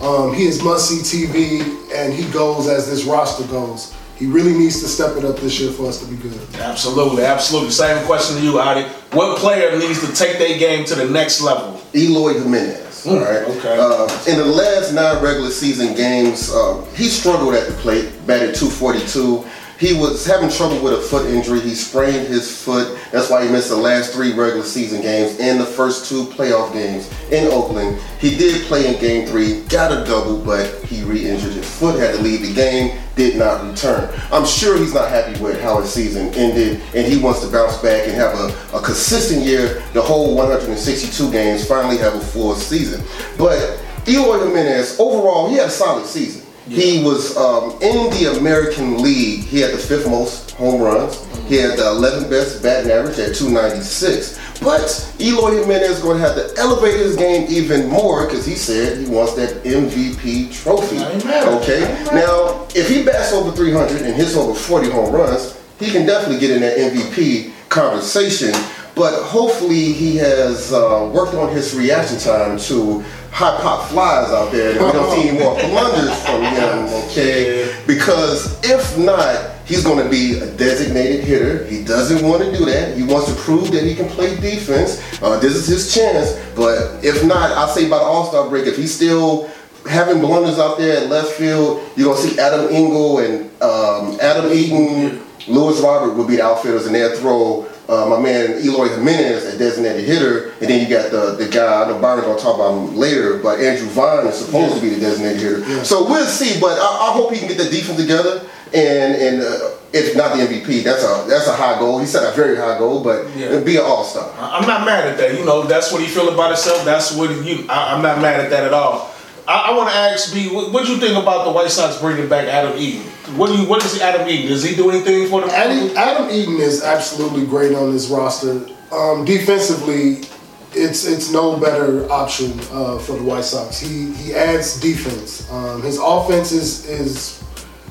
Um, 0.00 0.32
he 0.32 0.46
is 0.46 0.62
must 0.64 0.88
see 0.88 1.26
TV, 1.26 1.60
and 1.94 2.14
he 2.14 2.30
goes 2.32 2.66
as 2.66 2.88
this 2.88 3.04
roster 3.04 3.46
goes. 3.48 3.94
He 4.16 4.26
really 4.26 4.54
needs 4.54 4.80
to 4.80 4.88
step 4.88 5.16
it 5.16 5.24
up 5.24 5.36
this 5.36 5.60
year 5.60 5.70
for 5.70 5.86
us 5.86 6.00
to 6.00 6.06
be 6.06 6.16
good. 6.16 6.40
Absolutely, 6.54 7.24
absolutely. 7.24 7.70
Same 7.70 8.04
question 8.06 8.36
to 8.36 8.42
you, 8.42 8.58
Adi. 8.58 8.88
What 9.12 9.38
player 9.38 9.76
needs 9.78 10.00
to 10.06 10.14
take 10.14 10.38
their 10.38 10.58
game 10.58 10.84
to 10.86 10.94
the 10.94 11.10
next 11.10 11.42
level? 11.42 11.78
Eloy 11.94 12.34
Jimenez. 12.34 13.06
all 13.06 13.16
right. 13.18 13.42
okay. 13.42 13.76
Uh, 13.78 14.08
in 14.28 14.38
the 14.38 14.46
last 14.46 14.92
nine 14.92 15.22
regular 15.22 15.50
season 15.50 15.94
games, 15.94 16.50
uh, 16.54 16.82
he 16.94 17.08
struggled 17.08 17.54
at 17.54 17.66
the 17.66 17.74
plate, 17.74 18.10
batted 18.26 18.54
242. 18.54 19.44
He 19.82 19.94
was 19.94 20.24
having 20.24 20.48
trouble 20.48 20.80
with 20.80 20.92
a 20.92 21.00
foot 21.00 21.28
injury. 21.28 21.58
He 21.58 21.74
sprained 21.74 22.28
his 22.28 22.62
foot. 22.62 22.96
That's 23.10 23.28
why 23.28 23.44
he 23.44 23.50
missed 23.50 23.68
the 23.68 23.74
last 23.74 24.12
three 24.12 24.32
regular 24.32 24.62
season 24.62 25.02
games 25.02 25.40
and 25.40 25.60
the 25.60 25.66
first 25.66 26.08
two 26.08 26.26
playoff 26.26 26.72
games 26.72 27.10
in 27.32 27.48
Oakland. 27.48 28.00
He 28.20 28.36
did 28.36 28.64
play 28.66 28.94
in 28.94 29.00
game 29.00 29.26
three, 29.26 29.62
got 29.62 29.90
a 29.90 30.04
double, 30.04 30.38
but 30.38 30.72
he 30.84 31.02
re 31.02 31.28
injured 31.28 31.54
his 31.54 31.68
foot, 31.68 31.98
had 31.98 32.14
to 32.14 32.22
leave 32.22 32.42
the 32.42 32.54
game, 32.54 32.96
did 33.16 33.36
not 33.36 33.68
return. 33.68 34.08
I'm 34.30 34.46
sure 34.46 34.78
he's 34.78 34.94
not 34.94 35.08
happy 35.08 35.42
with 35.42 35.60
how 35.60 35.80
his 35.80 35.92
season 35.92 36.28
ended, 36.34 36.80
and 36.94 37.04
he 37.04 37.18
wants 37.18 37.40
to 37.40 37.50
bounce 37.50 37.76
back 37.78 38.06
and 38.06 38.14
have 38.14 38.38
a, 38.38 38.76
a 38.76 38.80
consistent 38.80 39.42
year, 39.42 39.82
the 39.94 40.00
whole 40.00 40.36
162 40.36 41.32
games, 41.32 41.66
finally 41.66 41.96
have 41.96 42.14
a 42.14 42.20
full 42.20 42.54
season. 42.54 43.02
But 43.36 43.82
Eloy 44.06 44.46
Jimenez, 44.46 45.00
overall, 45.00 45.48
he 45.50 45.56
had 45.56 45.66
a 45.66 45.70
solid 45.70 46.06
season. 46.06 46.41
He 46.68 47.02
was 47.02 47.36
um, 47.36 47.72
in 47.82 48.10
the 48.10 48.36
American 48.38 49.02
League. 49.02 49.40
He 49.44 49.60
had 49.60 49.72
the 49.72 49.78
fifth 49.78 50.06
most 50.06 50.52
home 50.52 50.80
runs. 50.80 51.24
He 51.48 51.56
had 51.56 51.76
the 51.78 51.82
11th 51.82 52.30
best 52.30 52.62
batting 52.62 52.90
average 52.90 53.18
at 53.18 53.34
296. 53.34 54.38
But 54.60 55.14
Eloy 55.18 55.60
Jimenez 55.60 55.90
is 55.90 56.00
going 56.00 56.20
to 56.20 56.26
have 56.26 56.36
to 56.36 56.54
elevate 56.56 56.98
his 56.98 57.16
game 57.16 57.46
even 57.50 57.88
more 57.88 58.26
because 58.26 58.46
he 58.46 58.54
said 58.54 58.98
he 58.98 59.06
wants 59.06 59.34
that 59.34 59.62
MVP 59.64 60.52
trophy. 60.52 60.98
Amen. 60.98 61.48
Okay. 61.60 61.80
Now, 62.12 62.68
if 62.74 62.88
he 62.88 63.04
bats 63.04 63.32
over 63.32 63.50
300 63.50 64.02
and 64.02 64.14
hits 64.14 64.36
over 64.36 64.54
40 64.54 64.90
home 64.90 65.12
runs, 65.12 65.58
he 65.80 65.90
can 65.90 66.06
definitely 66.06 66.38
get 66.38 66.50
in 66.50 66.60
that 66.60 66.78
MVP 66.78 67.52
conversation. 67.70 68.52
But 68.94 69.22
hopefully, 69.22 69.92
he 69.92 70.16
has 70.16 70.72
uh, 70.72 71.10
worked 71.14 71.34
on 71.34 71.50
his 71.50 71.74
reaction 71.74 72.18
time 72.18 72.58
to 72.58 73.00
high 73.30 73.58
pop 73.62 73.88
flies 73.88 74.30
out 74.30 74.52
there, 74.52 74.72
and 74.76 74.84
we 74.84 74.92
don't 74.92 75.10
see 75.16 75.28
any 75.30 75.38
more 75.38 75.54
blunders 75.54 76.22
from 76.24 76.42
him. 76.42 76.88
Okay, 77.12 77.74
because 77.86 78.58
if 78.64 78.96
not, 78.96 79.52
he's 79.66 79.84
going 79.84 80.02
to 80.02 80.08
be 80.10 80.38
a 80.38 80.46
designated 80.56 81.24
hitter. 81.24 81.64
He 81.66 81.84
doesn't 81.84 82.26
want 82.26 82.42
to 82.42 82.56
do 82.56 82.64
that. 82.64 82.96
He 82.96 83.02
wants 83.02 83.28
to 83.28 83.38
prove 83.40 83.70
that 83.72 83.82
he 83.84 83.94
can 83.94 84.08
play 84.08 84.34
defense. 84.40 85.02
Uh, 85.22 85.38
this 85.38 85.54
is 85.54 85.66
his 85.66 85.94
chance. 85.94 86.32
But 86.56 87.04
if 87.04 87.22
not, 87.24 87.50
I'll 87.52 87.68
say 87.68 87.88
by 87.88 87.98
the 87.98 88.04
All 88.04 88.24
Star 88.26 88.48
break, 88.48 88.66
if 88.66 88.76
he's 88.76 88.94
still 88.94 89.50
having 89.88 90.20
blunders 90.20 90.58
out 90.58 90.78
there 90.78 91.02
at 91.02 91.08
left 91.10 91.32
field, 91.32 91.82
you're 91.96 92.14
gonna 92.14 92.26
see 92.26 92.38
Adam 92.38 92.68
Engel 92.72 93.18
and 93.18 93.62
um, 93.62 94.18
Adam 94.20 94.50
Eaton, 94.52 95.20
Luis 95.48 95.80
Robert 95.80 96.14
will 96.14 96.26
be 96.26 96.36
the 96.36 96.44
outfielders, 96.44 96.86
and 96.86 96.94
they'll 96.94 97.16
throw 97.16 97.66
uh, 97.88 98.06
my 98.08 98.20
man 98.20 98.60
Eloy 98.64 98.88
Jimenez, 98.88 99.54
a 99.54 99.58
designated 99.58 100.04
hitter, 100.04 100.50
and 100.60 100.70
then 100.70 100.80
you 100.80 100.88
got 100.88 101.10
the 101.10 101.32
the 101.36 101.48
guy. 101.48 101.82
I 101.82 101.88
know 101.88 101.98
Byron's 102.00 102.24
gonna 102.26 102.38
talk 102.38 102.54
about 102.56 102.72
him 102.74 102.96
later, 102.96 103.38
but 103.38 103.60
Andrew 103.60 103.88
Vaughn 103.88 104.26
is 104.26 104.36
supposed 104.36 104.76
to 104.76 104.80
be 104.80 104.90
the 104.90 105.00
designated 105.00 105.40
hitter. 105.64 105.84
So 105.84 106.04
we'll 106.08 106.26
see, 106.26 106.60
but 106.60 106.78
I, 106.78 107.08
I 107.08 107.12
hope 107.12 107.32
he 107.32 107.38
can 107.38 107.48
get 107.48 107.58
the 107.58 107.68
defense 107.68 107.98
together. 107.98 108.46
And 108.74 109.14
and 109.14 109.42
uh, 109.42 109.70
if 109.92 110.16
not 110.16 110.34
the 110.34 110.44
MVP, 110.44 110.82
that's 110.84 111.02
a 111.04 111.26
that's 111.28 111.46
a 111.48 111.52
high 111.54 111.78
goal. 111.78 111.98
He 111.98 112.06
set 112.06 112.22
a 112.24 112.34
very 112.34 112.56
high 112.56 112.78
goal, 112.78 113.02
but 113.02 113.28
Yeah. 113.36 113.58
be 113.60 113.76
an 113.76 113.82
all 113.84 114.04
star. 114.04 114.30
I'm 114.38 114.66
not 114.66 114.86
mad 114.86 115.06
at 115.08 115.18
that. 115.18 115.38
You 115.38 115.44
know, 115.44 115.64
that's 115.64 115.92
what 115.92 116.00
he 116.00 116.06
feel 116.08 116.32
about 116.32 116.48
himself. 116.48 116.82
That's 116.84 117.14
what 117.14 117.30
you. 117.44 117.66
I, 117.68 117.94
I'm 117.94 118.00
not 118.02 118.22
mad 118.22 118.40
at 118.40 118.48
that 118.50 118.64
at 118.64 118.72
all. 118.72 119.11
I, 119.46 119.70
I 119.70 119.76
want 119.76 119.90
to 119.90 119.94
ask 119.94 120.32
B, 120.32 120.48
what, 120.48 120.72
what 120.72 120.86
do 120.86 120.92
you 120.92 120.98
think 121.00 121.16
about 121.16 121.44
the 121.44 121.50
White 121.50 121.70
Sox 121.70 121.98
bringing 122.00 122.28
back 122.28 122.46
Adam 122.46 122.78
Eaton? 122.78 123.02
What 123.36 123.48
do 123.48 123.56
you? 123.56 123.68
What 123.68 123.84
is 123.84 124.00
Adam 124.00 124.28
Eaton? 124.28 124.48
Does 124.48 124.62
he 124.62 124.74
do 124.74 124.90
anything 124.90 125.28
for 125.28 125.40
them? 125.40 125.50
Adam, 125.50 125.96
Adam 125.96 126.30
Eaton 126.30 126.56
is 126.56 126.82
absolutely 126.82 127.46
great 127.46 127.74
on 127.74 127.92
this 127.92 128.08
roster. 128.08 128.66
Um, 128.92 129.24
defensively, 129.24 130.28
it's 130.72 131.06
it's 131.06 131.32
no 131.32 131.56
better 131.56 132.10
option 132.10 132.58
uh, 132.72 132.98
for 132.98 133.16
the 133.16 133.22
White 133.22 133.44
Sox. 133.44 133.78
He 133.80 134.12
he 134.12 134.34
adds 134.34 134.80
defense. 134.80 135.50
Um, 135.50 135.82
his 135.82 135.98
offense 135.98 136.52
is 136.52 136.86
is 136.86 137.42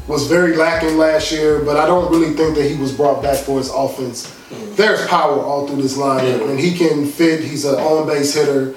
was 0.07 0.27
very 0.27 0.55
lacking 0.55 0.97
last 0.97 1.31
year, 1.31 1.63
but 1.63 1.77
I 1.77 1.85
don't 1.85 2.11
really 2.11 2.33
think 2.33 2.55
that 2.55 2.69
he 2.69 2.75
was 2.75 2.93
brought 2.93 3.21
back 3.23 3.37
for 3.37 3.57
his 3.57 3.69
offense. 3.69 4.35
There's 4.75 5.07
power 5.07 5.39
all 5.39 5.67
through 5.67 5.81
this 5.81 5.97
lineup, 5.97 6.49
and 6.49 6.59
he 6.59 6.77
can 6.77 7.05
fit. 7.05 7.41
He's 7.41 7.65
an 7.65 7.75
on 7.75 8.07
base 8.07 8.33
hitter. 8.33 8.75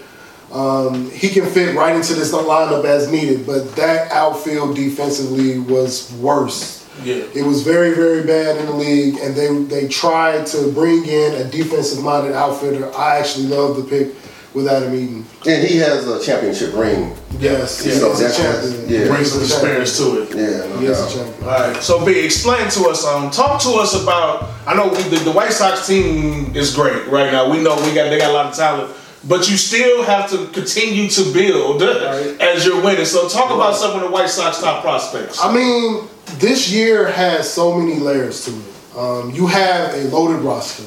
Um, 0.53 1.11
he 1.11 1.29
can 1.31 1.47
fit 1.47 1.75
right 1.75 1.95
into 1.97 2.15
this 2.15 2.33
lineup 2.33 2.85
as 2.85 3.11
needed, 3.11 3.45
but 3.47 3.75
that 3.77 4.11
outfield 4.13 4.77
defensively 4.77 5.59
was 5.59 6.13
worse. 6.15 6.89
Yeah. 7.03 7.25
It 7.35 7.45
was 7.45 7.63
very, 7.63 7.93
very 7.95 8.23
bad 8.23 8.57
in 8.59 8.67
the 8.67 8.73
league, 8.73 9.17
and 9.21 9.35
they 9.35 9.53
they 9.65 9.89
tried 9.89 10.47
to 10.49 10.71
bring 10.73 11.05
in 11.07 11.35
a 11.35 11.45
defensive-minded 11.51 12.33
outfitter. 12.35 12.95
I 12.97 13.19
actually 13.19 13.47
love 13.47 13.77
the 13.77 13.83
pick 13.83 14.15
with 14.55 14.69
Adam 14.69 14.95
Eaton. 14.95 15.27
And 15.49 15.67
he 15.67 15.79
has 15.79 16.07
a 16.07 16.23
championship 16.25 16.73
ring. 16.75 17.13
Yes, 17.41 17.85
Yeah, 17.85 17.91
he's 17.91 18.01
so 18.01 18.13
a 18.13 18.17
that's- 18.17 18.37
champion. 18.37 18.89
yeah. 18.89 19.09
brings 19.09 19.33
some 19.33 19.41
He's 19.41 19.51
experience 19.51 19.99
to 19.99 20.23
it. 20.23 20.29
Yeah, 20.31 20.69
no 20.69 20.79
He 20.79 20.87
is 20.87 21.01
a 21.01 21.17
champion. 21.19 21.49
All 21.49 21.51
right. 21.73 21.83
So, 21.83 22.07
B, 22.07 22.21
explain 22.25 22.71
to 22.71 22.85
us. 22.89 23.05
Um, 23.05 23.33
talk 23.33 23.61
to 23.63 23.71
us 23.71 24.01
about. 24.01 24.49
I 24.65 24.75
know 24.77 24.87
we, 24.87 25.03
the, 25.03 25.17
the 25.25 25.33
White 25.33 25.51
Sox 25.53 25.89
team 25.89 26.55
is 26.55 26.73
great 26.73 27.09
right 27.09 27.33
now. 27.33 27.51
We 27.51 27.61
know 27.61 27.75
we 27.85 27.93
got 27.93 28.09
they 28.11 28.19
got 28.19 28.31
a 28.31 28.33
lot 28.33 28.47
of 28.47 28.55
talent, 28.55 28.95
but 29.27 29.51
you 29.51 29.57
still 29.57 30.03
have 30.03 30.31
to 30.31 30.47
continue 30.49 31.09
to 31.11 31.33
build 31.33 31.83
Right. 31.83 32.41
as 32.41 32.65
you're 32.65 32.81
winning. 32.83 33.07
So, 33.07 33.29
talk 33.29 33.51
about 33.51 33.77
some 33.77 33.95
of 33.97 34.01
the 34.03 34.09
White 34.11 34.29
Sox 34.31 34.61
top 34.61 34.83
prospects. 34.83 35.39
I 35.43 35.53
mean, 35.53 36.09
this 36.39 36.71
year 36.71 37.09
has 37.11 37.51
so 37.51 37.79
many 37.79 37.99
layers 37.99 38.45
to 38.45 38.51
it. 38.51 38.99
Um, 38.99 39.31
you 39.31 39.47
have 39.47 39.95
a 39.95 40.05
loaded 40.09 40.43
roster. 40.43 40.85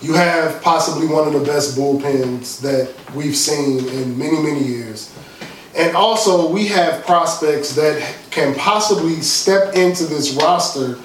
You 0.00 0.14
have 0.14 0.60
possibly 0.62 1.06
one 1.06 1.26
of 1.28 1.32
the 1.32 1.44
best 1.44 1.76
bullpens 1.76 2.60
that 2.60 2.92
we've 3.14 3.36
seen 3.36 3.86
in 3.88 4.18
many, 4.18 4.38
many 4.38 4.64
years. 4.64 5.12
And 5.76 5.96
also, 5.96 6.50
we 6.50 6.66
have 6.68 7.04
prospects 7.06 7.74
that 7.76 8.02
can 8.30 8.54
possibly 8.54 9.20
step 9.22 9.74
into 9.74 10.04
this 10.04 10.32
roster 10.34 10.98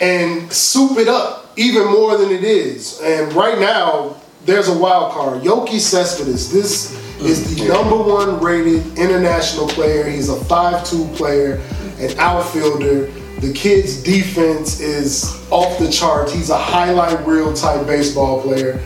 and 0.00 0.52
soup 0.52 0.96
it 0.98 1.08
up 1.08 1.52
even 1.56 1.86
more 1.86 2.16
than 2.16 2.30
it 2.30 2.44
is. 2.44 3.00
And 3.02 3.32
right 3.32 3.58
now, 3.58 4.16
there's 4.44 4.68
a 4.68 4.76
wild 4.76 5.12
card. 5.12 5.42
Yoelqui 5.42 5.80
Cespedes, 5.80 6.50
this 6.52 6.92
is 7.20 7.56
the 7.56 7.68
number 7.68 7.96
one 7.96 8.40
rated 8.40 8.98
international 8.98 9.68
player. 9.68 10.08
He's 10.08 10.28
a 10.28 10.36
5'2 10.36 11.14
player, 11.16 11.60
an 11.98 12.18
outfielder. 12.18 13.06
The 13.40 13.52
kid's 13.52 14.02
defense 14.02 14.80
is 14.80 15.46
off 15.50 15.78
the 15.78 15.90
charts. 15.90 16.32
He's 16.32 16.50
a 16.50 16.58
highlight 16.58 17.26
reel 17.26 17.52
type 17.52 17.86
baseball 17.86 18.42
player. 18.42 18.80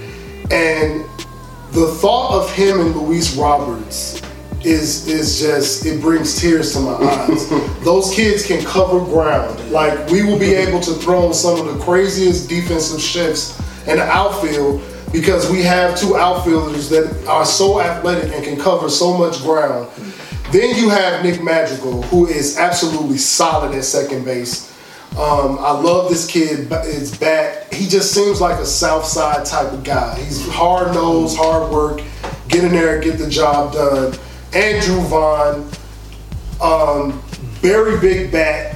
And 0.51 1.05
the 1.73 1.87
thought 2.01 2.43
of 2.43 2.53
him 2.53 2.81
and 2.81 2.95
Luis 2.97 3.35
Roberts 3.37 4.21
is 4.65 5.09
is 5.09 5.41
just 5.41 5.87
it 5.87 6.01
brings 6.01 6.41
tears 6.41 6.73
to 6.75 6.81
my 6.81 6.93
eyes. 6.93 7.49
Those 7.85 8.15
kids 8.15 8.47
can 8.47 8.65
cover 8.65 9.01
ground. 9.01 9.59
Like 9.71 10.09
we 10.09 10.23
will 10.23 10.39
be 10.39 10.55
able 10.67 10.81
to 10.81 10.93
throw 10.95 11.33
some 11.33 11.67
of 11.67 11.75
the 11.75 11.85
craziest 11.85 12.49
defensive 12.49 13.01
shifts 13.01 13.59
in 13.89 13.97
the 13.97 14.05
outfield 14.05 14.83
because 15.13 15.51
we 15.51 15.63
have 15.63 15.99
two 15.99 16.17
outfielders 16.17 16.89
that 16.89 17.27
are 17.27 17.45
so 17.45 17.81
athletic 17.81 18.33
and 18.33 18.43
can 18.43 18.59
cover 18.59 18.89
so 18.89 19.17
much 19.17 19.43
ground. 19.43 19.89
Then 20.51 20.77
you 20.77 20.89
have 20.89 21.25
Nick 21.25 21.43
Madrigal, 21.43 22.03
who 22.03 22.27
is 22.27 22.59
absolutely 22.59 23.19
solid 23.19 23.75
at 23.75 23.85
second 23.85 24.25
base. 24.25 24.71
Um, 25.13 25.59
I 25.61 25.73
love 25.73 26.09
this 26.09 26.27
kid. 26.27 26.71
His 26.85 27.17
bat. 27.17 27.73
He 27.73 27.87
just 27.87 28.15
seems 28.15 28.41
like 28.41 28.59
a 28.59 28.65
South 28.65 29.05
Side 29.05 29.45
type 29.45 29.71
of 29.73 29.85
guy. 29.85 30.19
He's 30.19 30.49
hard 30.49 30.95
nosed, 30.95 31.37
hard 31.37 31.71
work, 31.71 32.01
get 32.49 32.65
in 32.65 32.73
there, 32.73 32.99
get 33.01 33.19
the 33.19 33.29
job 33.29 33.75
done. 33.75 34.15
Andrew 34.55 35.01
Vaughn, 35.03 35.71
um, 36.63 37.21
very 37.61 38.01
big 38.01 38.33
bat. 38.33 38.72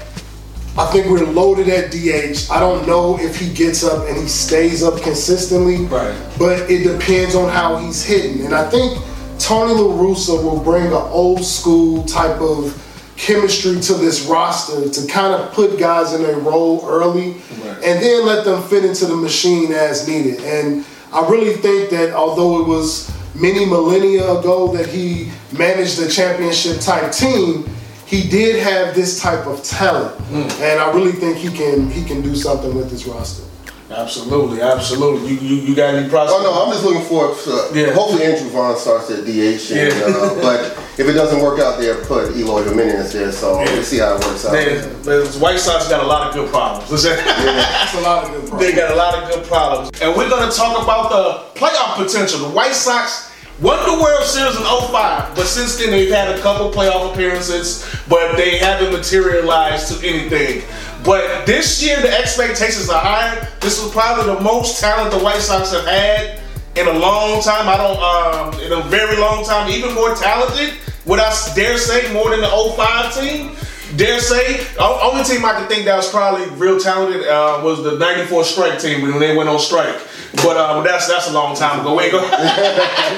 I 0.78 0.85
think 0.92 1.06
we're 1.06 1.25
loaded 1.25 1.68
at 1.68 1.90
DH. 1.90 2.50
I 2.50 2.61
don't 2.61 2.87
know 2.87 3.18
if 3.18 3.37
he 3.38 3.52
gets 3.52 3.83
up 3.83 4.06
and 4.09 4.16
he 4.16 4.28
stays 4.28 4.83
up 4.83 5.00
consistently, 5.00 5.87
Right. 5.87 6.14
but 6.38 6.71
it 6.71 6.83
depends 6.85 7.35
on 7.35 7.49
how 7.49 7.76
he's 7.78 8.04
hitting. 8.04 8.45
And 8.45 8.54
I 8.54 8.68
think 8.68 8.99
Tony 9.38 9.73
La 9.73 9.95
Russa 9.97 10.42
will 10.42 10.59
bring 10.59 10.87
an 10.87 10.92
old 10.92 11.45
school 11.45 12.02
type 12.04 12.40
of 12.40 12.75
chemistry 13.16 13.80
to 13.80 13.95
this 13.95 14.26
roster 14.26 14.87
to 14.90 15.06
kind 15.06 15.33
of 15.35 15.50
put 15.52 15.78
guys 15.78 16.12
in 16.12 16.23
a 16.23 16.33
role 16.40 16.85
early 16.87 17.37
Right. 17.64 17.83
and 17.83 18.02
then 18.02 18.26
let 18.26 18.45
them 18.45 18.62
fit 18.64 18.85
into 18.85 19.06
the 19.06 19.16
machine 19.16 19.73
as 19.73 20.06
needed. 20.06 20.40
And 20.45 20.85
I 21.11 21.26
really 21.26 21.54
think 21.54 21.88
that 21.90 22.12
although 22.12 22.61
it 22.61 22.66
was 22.68 23.11
many 23.35 23.64
millennia 23.64 24.30
ago 24.38 24.68
that 24.76 24.87
he 24.87 25.30
managed 25.52 25.99
a 26.00 26.09
championship 26.09 26.80
type 26.80 27.12
team, 27.12 27.64
he 28.06 28.28
did 28.28 28.62
have 28.62 28.94
this 28.94 29.20
type 29.20 29.46
of 29.46 29.62
talent. 29.62 30.18
And 30.30 30.80
I 30.80 30.90
really 30.92 31.12
think 31.12 31.36
he 31.36 31.50
can 31.50 31.90
he 31.90 32.04
can 32.04 32.22
do 32.22 32.34
something 32.34 32.75
with 32.75 32.90
this 32.90 33.06
roster. 33.06 33.42
Absolutely, 33.88 34.60
absolutely. 34.62 35.28
You 35.30 35.36
you, 35.38 35.56
you 35.68 35.75
got 35.76 35.94
any 35.94 36.08
prospects? 36.08 36.40
Oh 36.40 36.42
no, 36.42 36.52
I'm 36.64 36.72
just 36.72 36.84
looking 36.84 37.02
for. 37.06 37.30
Uh, 37.30 37.70
Yeah. 37.72 37.92
Hopefully, 37.92 38.25
Andrew 38.25 38.50
Vaughn 38.50 38.76
starts 38.76 39.10
at 39.10 39.25
DH. 39.25 39.70
And, 39.70 39.94
Yeah. 39.94 40.06
uh, 40.06 40.34
but 40.46 40.60
if 40.98 41.06
it 41.06 41.12
doesn't 41.12 41.40
work 41.40 41.60
out 41.60 41.78
there, 41.78 41.94
put 42.04 42.34
Eloy 42.36 42.64
Jimenez 42.64 43.12
there. 43.12 43.30
So 43.30 43.60
Yeah. 43.60 43.72
we'll 43.72 43.84
see 43.84 43.98
how 43.98 44.16
it 44.16 44.25
works 44.25 44.44
out. 44.44 44.52
Man, 44.54 45.02
the 45.02 45.26
White 45.38 45.60
Sox 45.60 45.88
got 45.88 46.02
a 46.02 46.06
lot 46.06 46.26
of 46.26 46.34
good 46.34 46.50
problems. 46.50 47.02
That's 47.04 47.94
a 47.94 48.00
lot 48.00 48.25
of 48.25 48.30
good 48.32 48.48
problems. 48.48 48.60
They 48.60 48.72
got 48.75 48.90
a 48.90 48.96
lot 48.96 49.22
of 49.22 49.30
good 49.30 49.44
problems. 49.46 49.90
And 50.00 50.16
we're 50.16 50.28
going 50.28 50.50
to 50.50 50.56
talk 50.56 50.82
about 50.82 51.10
the 51.14 51.60
playoff 51.60 51.94
potential. 51.96 52.40
The 52.40 52.50
White 52.54 52.75
Sox 52.75 53.25
won 53.60 53.78
the 53.86 54.02
World 54.02 54.25
Series 54.25 54.56
in 54.56 54.62
05, 54.62 55.34
but 55.34 55.46
since 55.46 55.76
then 55.76 55.90
they've 55.90 56.10
had 56.10 56.34
a 56.36 56.40
couple 56.40 56.70
playoff 56.70 57.12
appearances, 57.12 57.88
but 58.08 58.36
they 58.36 58.58
haven't 58.58 58.92
materialized 58.92 59.92
to 59.92 60.06
anything. 60.06 60.62
But 61.04 61.46
this 61.46 61.82
year 61.82 62.00
the 62.00 62.12
expectations 62.12 62.90
are 62.90 63.00
higher. 63.00 63.48
This 63.60 63.82
was 63.82 63.92
probably 63.92 64.34
the 64.34 64.40
most 64.40 64.80
talent 64.80 65.12
the 65.12 65.18
White 65.18 65.40
Sox 65.40 65.72
have 65.72 65.86
had 65.86 66.40
in 66.75 66.88
a 66.88 66.98
long 66.98 67.42
time. 67.42 67.68
I 67.68 67.76
don't, 67.76 67.98
um, 67.98 68.60
in 68.60 68.72
a 68.72 68.82
very 68.88 69.16
long 69.16 69.44
time, 69.44 69.70
even 69.70 69.94
more 69.94 70.14
talented. 70.14 70.75
Would 71.06 71.20
I 71.20 71.32
dare 71.54 71.78
say 71.78 72.12
more 72.12 72.30
than 72.30 72.40
the 72.40 72.48
05 72.48 73.14
team? 73.14 73.56
Dare 73.97 74.21
say, 74.21 74.67
o- 74.79 75.11
only 75.11 75.25
team 75.25 75.45
I 75.45 75.59
could 75.59 75.69
think 75.69 75.85
that 75.87 75.97
was 75.97 76.11
probably 76.11 76.47
real 76.57 76.79
talented 76.79 77.26
uh, 77.26 77.61
was 77.65 77.83
the 77.83 77.99
'94 77.99 78.45
strike 78.45 78.79
team 78.81 79.03
when 79.03 79.19
they 79.19 79.37
went 79.37 79.49
on 79.49 79.59
strike. 79.59 79.97
But 80.43 80.57
um, 80.59 80.85
that's 80.85 81.09
that's 81.09 81.29
a 81.29 81.33
long 81.33 81.57
time 81.57 81.81
ago. 81.81 81.97
We 81.97 82.05
ain't 82.05 82.12
gonna- 82.12 82.26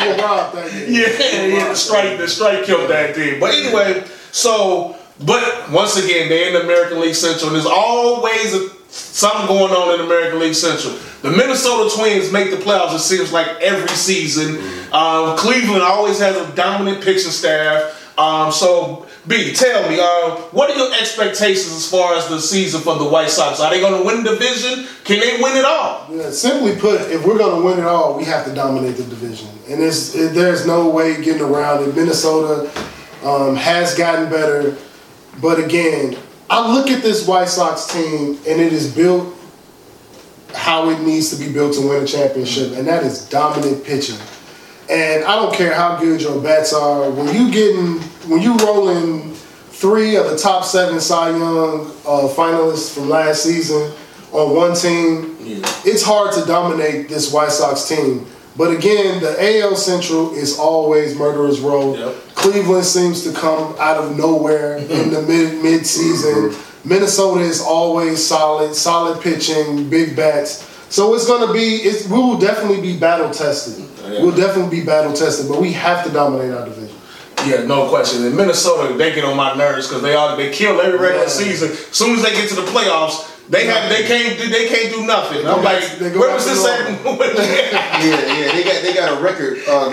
We 0.02 0.08
were 0.12 0.22
robbed 0.22 0.56
that 0.56 0.72
year. 0.88 1.08
yeah, 1.08 1.46
yeah, 1.46 1.68
the 1.68 1.74
strike, 1.74 2.18
the 2.18 2.28
strike 2.28 2.64
killed 2.64 2.90
that 2.90 3.14
thing. 3.16 3.40
But 3.40 3.54
anyway, 3.54 4.04
so, 4.30 4.96
but 5.24 5.70
once 5.72 5.96
again, 5.96 6.28
they're 6.28 6.48
in 6.48 6.54
the 6.54 6.62
American 6.62 7.00
League 7.00 7.14
Central. 7.16 7.48
And 7.48 7.56
there's 7.56 7.66
always 7.66 8.54
a, 8.54 8.68
something 8.88 9.46
going 9.48 9.72
on 9.72 9.94
in 9.94 9.98
the 9.98 10.04
American 10.06 10.38
League 10.38 10.54
Central. 10.54 10.94
The 11.22 11.30
Minnesota 11.32 11.92
Twins 11.96 12.30
make 12.30 12.50
the 12.52 12.56
playoffs. 12.58 12.94
It 12.94 13.00
seems 13.00 13.32
like 13.32 13.48
every 13.60 13.88
season. 13.88 14.58
Um, 14.92 15.36
Cleveland 15.36 15.82
always 15.82 16.20
has 16.20 16.36
a 16.36 16.54
dominant 16.54 17.02
pitching 17.02 17.32
staff. 17.32 18.16
Um, 18.16 18.52
so, 18.52 19.07
B, 19.28 19.52
tell 19.52 19.88
me, 19.90 19.98
uh, 20.00 20.36
what 20.52 20.70
are 20.70 20.76
your 20.76 20.92
expectations 20.94 21.70
as 21.72 21.90
far 21.90 22.14
as 22.14 22.28
the 22.28 22.40
season 22.40 22.80
for 22.80 22.96
the 22.98 23.04
White 23.04 23.28
Sox? 23.28 23.60
Are 23.60 23.70
they 23.70 23.78
going 23.78 24.00
to 24.00 24.06
win 24.06 24.24
the 24.24 24.30
division? 24.30 24.86
Can 25.04 25.20
they 25.20 25.40
win 25.42 25.54
it 25.54 25.66
all? 25.66 26.08
Yeah, 26.10 26.30
simply 26.30 26.76
put, 26.76 27.02
if 27.10 27.26
we're 27.26 27.36
going 27.36 27.60
to 27.60 27.66
win 27.66 27.78
it 27.78 27.84
all, 27.84 28.16
we 28.16 28.24
have 28.24 28.46
to 28.46 28.54
dominate 28.54 28.96
the 28.96 29.04
division, 29.04 29.48
and 29.68 29.80
there's 29.80 30.14
there's 30.14 30.66
no 30.66 30.88
way 30.88 31.22
getting 31.22 31.42
around 31.42 31.86
it. 31.86 31.94
Minnesota 31.94 32.70
um, 33.22 33.54
has 33.54 33.94
gotten 33.94 34.30
better, 34.30 34.78
but 35.42 35.62
again, 35.62 36.16
I 36.48 36.72
look 36.72 36.90
at 36.90 37.02
this 37.02 37.26
White 37.28 37.48
Sox 37.48 37.92
team, 37.92 38.38
and 38.46 38.60
it 38.60 38.72
is 38.72 38.94
built 38.94 39.34
how 40.54 40.88
it 40.88 41.00
needs 41.00 41.36
to 41.36 41.44
be 41.44 41.52
built 41.52 41.74
to 41.74 41.86
win 41.86 42.02
a 42.02 42.06
championship, 42.06 42.72
and 42.78 42.88
that 42.88 43.04
is 43.04 43.28
dominant 43.28 43.84
pitching. 43.84 44.18
And 44.88 45.22
I 45.24 45.36
don't 45.36 45.54
care 45.54 45.74
how 45.74 46.00
good 46.00 46.22
your 46.22 46.42
bats 46.42 46.72
are. 46.72 47.10
When 47.10 47.26
you 47.34 47.50
getting 47.52 48.00
when 48.28 48.42
you 48.42 48.56
rolling 48.58 49.32
three 49.32 50.16
of 50.16 50.30
the 50.30 50.36
top 50.36 50.64
seven 50.64 51.00
Cy 51.00 51.30
Young 51.30 51.86
uh, 52.06 52.28
finalists 52.34 52.92
from 52.92 53.08
last 53.08 53.42
season 53.42 53.92
on 54.32 54.54
one 54.54 54.74
team, 54.76 55.36
it's 55.84 56.02
hard 56.02 56.34
to 56.34 56.44
dominate 56.44 57.08
this 57.08 57.32
White 57.32 57.52
Sox 57.52 57.88
team. 57.88 58.26
But 58.56 58.72
again, 58.76 59.22
the 59.22 59.60
AL 59.62 59.76
Central 59.76 60.34
is 60.34 60.58
always 60.58 61.16
murderer's 61.16 61.60
row. 61.60 61.94
Yep. 61.94 62.14
Cleveland 62.34 62.84
seems 62.84 63.22
to 63.22 63.32
come 63.32 63.74
out 63.78 63.96
of 63.96 64.16
nowhere 64.16 64.76
in 64.78 65.10
the 65.10 65.22
mid 65.22 65.62
mid 65.62 65.86
season. 65.86 66.54
Minnesota 66.84 67.40
is 67.40 67.60
always 67.60 68.24
solid, 68.24 68.74
solid 68.74 69.22
pitching, 69.22 69.88
big 69.88 70.16
bats. 70.16 70.64
So 70.90 71.14
it's 71.14 71.26
gonna 71.26 71.52
be 71.52 71.76
it's 71.76 72.08
we 72.08 72.18
will 72.18 72.38
definitely 72.38 72.80
be 72.80 72.98
battle 72.98 73.30
tested. 73.30 73.84
Yeah. 74.02 74.22
We'll 74.22 74.34
definitely 74.34 74.80
be 74.80 74.84
battle 74.84 75.12
tested, 75.12 75.48
but 75.48 75.60
we 75.60 75.72
have 75.74 76.04
to 76.04 76.10
dominate 76.10 76.52
our 76.52 76.64
division. 76.64 76.87
Yeah, 77.46 77.64
no 77.66 77.88
question. 77.88 78.24
In 78.24 78.34
Minnesota, 78.36 78.94
they 78.94 79.14
get 79.14 79.24
on 79.24 79.36
my 79.36 79.54
nerves 79.54 79.86
because 79.88 80.02
they 80.02 80.14
all 80.14 80.36
they 80.36 80.50
kill 80.50 80.80
every 80.80 80.98
regular 80.98 81.24
Yeah. 81.24 81.28
season. 81.30 81.70
As 81.70 81.78
soon 81.96 82.16
as 82.16 82.22
they 82.22 82.32
get 82.32 82.48
to 82.50 82.54
the 82.56 82.62
playoffs, 82.62 83.26
they 83.48 83.64
have 83.66 83.88
they 83.88 84.02
can't 84.06 84.38
do 84.38 84.48
they 84.48 84.68
can't 84.68 84.92
do 84.94 85.06
nothing. 85.06 85.46
I'm 85.46 85.62
like, 85.64 85.80
back- 85.80 85.98
they 85.98 86.10
go 86.10 86.20
where 86.20 86.34
was 86.34 86.44
this 86.44 86.66
at? 86.66 86.88
Yeah, 87.98 88.38
yeah, 88.38 88.52
they 88.52 88.62
got 88.64 88.82
they 88.82 88.94
got 88.94 89.18
a 89.18 89.22
record 89.22 89.58
uh, 89.68 89.90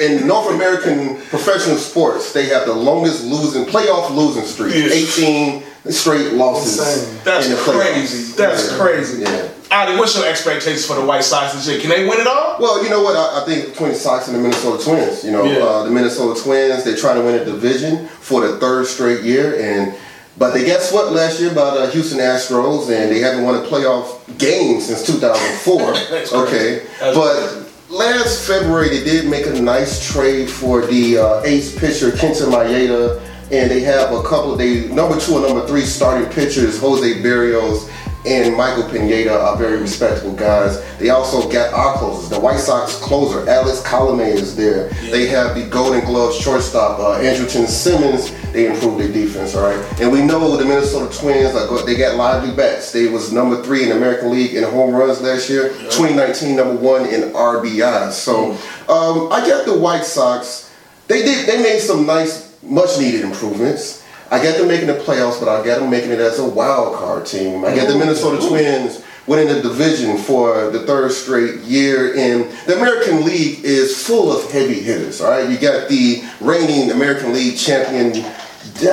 in 0.00 0.26
North 0.26 0.54
American 0.54 1.16
professional 1.28 1.76
sports. 1.76 2.32
They 2.32 2.46
have 2.46 2.66
the 2.66 2.74
longest 2.74 3.24
losing 3.24 3.64
playoff 3.64 4.14
losing 4.14 4.44
streak, 4.44 4.74
Yes. 4.74 4.92
eighteen 4.92 5.62
straight 5.90 6.32
losses. 6.34 7.22
That's 7.24 7.46
in 7.46 7.52
the 7.52 7.58
playoffs. 7.58 7.80
crazy. 7.92 8.32
That's 8.36 8.70
Yeah. 8.70 8.78
crazy. 8.78 9.22
Yeah. 9.22 9.48
Ali, 9.70 9.98
what's 9.98 10.16
your 10.16 10.26
expectations 10.26 10.86
for 10.86 10.94
the 10.96 11.04
White 11.04 11.24
Sox 11.24 11.52
this 11.52 11.68
year? 11.68 11.78
Can 11.80 11.90
they 11.90 12.08
win 12.08 12.20
it 12.20 12.26
all? 12.26 12.56
Well, 12.58 12.82
you 12.82 12.88
know 12.88 13.02
what? 13.02 13.16
I, 13.16 13.42
I 13.42 13.44
think 13.44 13.70
between 13.72 13.90
the 13.90 13.94
Sox 13.96 14.26
and 14.28 14.34
the 14.36 14.40
Minnesota 14.40 14.82
Twins, 14.82 15.22
you 15.24 15.30
know, 15.30 15.44
Yeah. 15.44 15.58
uh, 15.58 15.82
the 15.84 15.90
Minnesota 15.90 16.40
Twins, 16.40 16.84
they're 16.84 16.96
trying 16.96 17.16
to 17.16 17.22
win 17.22 17.34
a 17.34 17.44
division 17.44 18.08
for 18.08 18.46
the 18.46 18.56
third 18.58 18.86
straight 18.86 19.22
year, 19.24 19.58
and 19.60 19.94
but 20.38 20.54
they 20.54 20.64
got 20.64 20.80
swept 20.80 21.10
last 21.10 21.38
year 21.40 21.52
by 21.52 21.74
the 21.76 21.90
Houston 21.90 22.18
Astros, 22.18 22.88
and 22.90 23.10
they 23.12 23.18
haven't 23.18 23.44
won 23.44 23.56
a 23.56 23.60
playoff 23.66 24.20
game 24.38 24.80
since 24.80 25.04
2004. 25.06 25.92
That's 26.10 26.32
okay, 26.32 26.82
but. 27.00 27.64
Last 27.90 28.46
February, 28.46 28.90
they 28.90 29.02
did 29.02 29.30
make 29.30 29.46
a 29.46 29.58
nice 29.62 30.12
trade 30.12 30.50
for 30.50 30.82
the 30.84 31.16
uh, 31.16 31.40
ace 31.46 31.74
pitcher 31.74 32.10
Kenta 32.10 32.42
Maeda, 32.44 33.18
and 33.50 33.70
they 33.70 33.80
have 33.80 34.12
a 34.12 34.22
couple 34.24 34.52
of 34.52 34.58
they 34.58 34.88
number 34.88 35.18
two 35.18 35.36
and 35.38 35.46
number 35.46 35.66
three 35.66 35.86
starting 35.86 36.28
pitchers 36.30 36.78
Jose 36.78 37.22
Berrios 37.22 37.88
and 38.26 38.56
Michael 38.56 38.88
Pineda 38.90 39.38
are 39.40 39.56
very 39.56 39.78
respectable 39.78 40.34
guys. 40.34 40.82
They 40.98 41.10
also 41.10 41.48
got 41.50 41.72
our 41.72 41.96
closers, 41.98 42.28
the 42.28 42.40
White 42.40 42.58
Sox 42.58 42.96
closer 42.98 43.48
Alex 43.48 43.80
Colomé 43.82 44.32
is 44.34 44.56
there. 44.56 44.88
They 45.10 45.26
have 45.28 45.54
the 45.54 45.66
Golden 45.66 46.04
Gloves 46.04 46.36
shortstop 46.38 46.98
uh, 46.98 47.18
Andrelton 47.20 47.66
Simmons. 47.66 48.32
They 48.52 48.66
improved 48.66 48.98
their 49.00 49.12
defense, 49.12 49.54
all 49.54 49.62
right. 49.62 50.00
And 50.00 50.10
we 50.10 50.22
know 50.22 50.56
the 50.56 50.64
Minnesota 50.64 51.16
Twins 51.16 51.54
are 51.54 51.66
go- 51.68 51.84
they 51.84 51.96
got 51.96 52.16
lively 52.16 52.54
bats. 52.54 52.92
They 52.92 53.06
was 53.08 53.32
number 53.32 53.62
three 53.62 53.84
in 53.84 53.90
the 53.90 53.96
American 53.96 54.30
League 54.30 54.54
in 54.54 54.64
home 54.64 54.94
runs 54.94 55.20
last 55.20 55.48
year. 55.48 55.68
2019 55.90 56.56
number 56.56 56.74
one 56.74 57.06
in 57.06 57.32
RBI. 57.32 58.10
So 58.10 58.52
um, 58.88 59.32
I 59.32 59.46
got 59.46 59.64
the 59.66 59.78
White 59.78 60.04
Sox. 60.04 60.74
They 61.06 61.22
did. 61.22 61.48
They 61.48 61.62
made 61.62 61.80
some 61.80 62.04
nice, 62.04 62.56
much 62.62 62.98
needed 62.98 63.22
improvements. 63.22 64.04
I 64.30 64.42
get 64.42 64.58
them 64.58 64.68
making 64.68 64.88
the 64.88 64.94
playoffs, 64.94 65.40
but 65.40 65.48
I 65.48 65.64
get 65.64 65.80
them 65.80 65.90
making 65.90 66.10
it 66.10 66.20
as 66.20 66.38
a 66.38 66.48
wild 66.48 66.96
card 66.96 67.26
team. 67.26 67.64
I 67.64 67.74
get 67.74 67.88
the 67.88 67.96
Minnesota 67.96 68.46
Twins 68.46 69.02
winning 69.26 69.48
the 69.48 69.62
division 69.62 70.16
for 70.18 70.70
the 70.70 70.80
third 70.80 71.12
straight 71.12 71.60
year. 71.60 72.14
And 72.16 72.50
the 72.66 72.76
American 72.76 73.24
League 73.24 73.64
is 73.64 74.06
full 74.06 74.32
of 74.32 74.50
heavy 74.50 74.80
hitters. 74.80 75.20
All 75.20 75.30
right, 75.30 75.48
you 75.48 75.58
got 75.58 75.88
the 75.88 76.22
reigning 76.40 76.90
American 76.90 77.32
League 77.32 77.56
champion. 77.56 78.24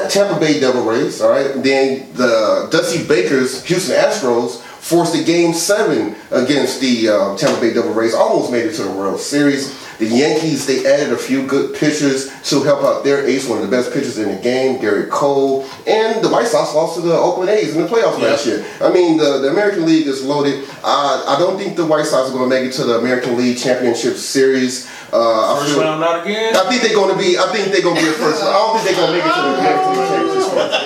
Tampa 0.09 0.39
Bay 0.39 0.59
Devil 0.59 0.83
Rays, 0.83 1.21
all 1.21 1.29
right. 1.29 1.51
Then 1.61 2.11
the 2.13 2.69
Dusty 2.71 3.05
Baker's 3.05 3.63
Houston 3.65 3.95
Astros 3.95 4.61
forced 4.61 5.15
a 5.15 5.23
game 5.23 5.53
seven 5.53 6.15
against 6.31 6.79
the 6.79 7.09
uh, 7.09 7.37
Tampa 7.37 7.59
Bay 7.59 7.73
Devil 7.73 7.93
Rays. 7.93 8.13
Almost 8.13 8.51
made 8.51 8.65
it 8.65 8.73
to 8.75 8.83
the 8.83 8.91
World 8.91 9.19
Series. 9.19 9.84
The 9.97 10.05
Yankees 10.07 10.65
they 10.65 10.85
added 10.85 11.13
a 11.13 11.17
few 11.17 11.45
good 11.47 11.75
pitchers 11.75 12.27
to 12.49 12.63
help 12.63 12.83
out 12.83 13.03
their 13.03 13.25
ace, 13.25 13.47
one 13.47 13.59
of 13.61 13.63
the 13.69 13.71
best 13.75 13.91
pitchers 13.93 14.17
in 14.17 14.35
the 14.35 14.41
game, 14.41 14.79
Gerrit 14.79 15.09
Cole. 15.09 15.65
And 15.87 16.23
the 16.23 16.29
White 16.29 16.47
Sox 16.47 16.73
lost 16.75 16.95
to 16.95 17.01
the 17.01 17.13
Oakland 17.15 17.49
A's 17.49 17.75
in 17.75 17.81
the 17.81 17.87
playoffs 17.87 18.19
last 18.21 18.45
year. 18.45 18.65
I 18.81 18.91
mean, 18.91 19.17
the, 19.17 19.39
the 19.39 19.49
American 19.49 19.85
League 19.85 20.07
is 20.07 20.23
loaded. 20.23 20.63
Uh, 20.83 21.23
I 21.27 21.39
don't 21.39 21.57
think 21.57 21.75
the 21.77 21.85
White 21.85 22.05
Sox 22.05 22.29
are 22.29 22.33
going 22.33 22.49
to 22.49 22.55
make 22.55 22.65
it 22.69 22.73
to 22.73 22.83
the 22.83 22.99
American 22.99 23.37
League 23.37 23.57
Championship 23.57 24.15
Series. 24.17 24.85
Uh, 25.13 25.55
I 25.55 25.59
First 25.59 25.73
feel- 25.73 25.83
round 25.83 26.03
out 26.03 26.25
again. 26.25 26.55
I 26.55 26.69
think 26.69 26.81
they're 26.81 26.95
going 26.95 27.15
to 27.15 27.17
be. 27.21 27.37
I 27.37 27.47
think 27.53 27.71
they're 27.71 27.81
going 27.83 27.95
to 27.95 28.01
be 28.01 28.09
a 28.09 28.13
first. 28.13 28.43
I 28.43 28.51
don't 28.51 28.79
think 28.83 28.97
they're 28.97 29.07
going 29.07 29.13
to 29.13 29.17
make 29.17 29.25
it 29.25 29.33
to 29.35 29.41
the 29.41 29.53
American 29.59 29.89
League 29.95 30.09
Championship. 30.09 30.84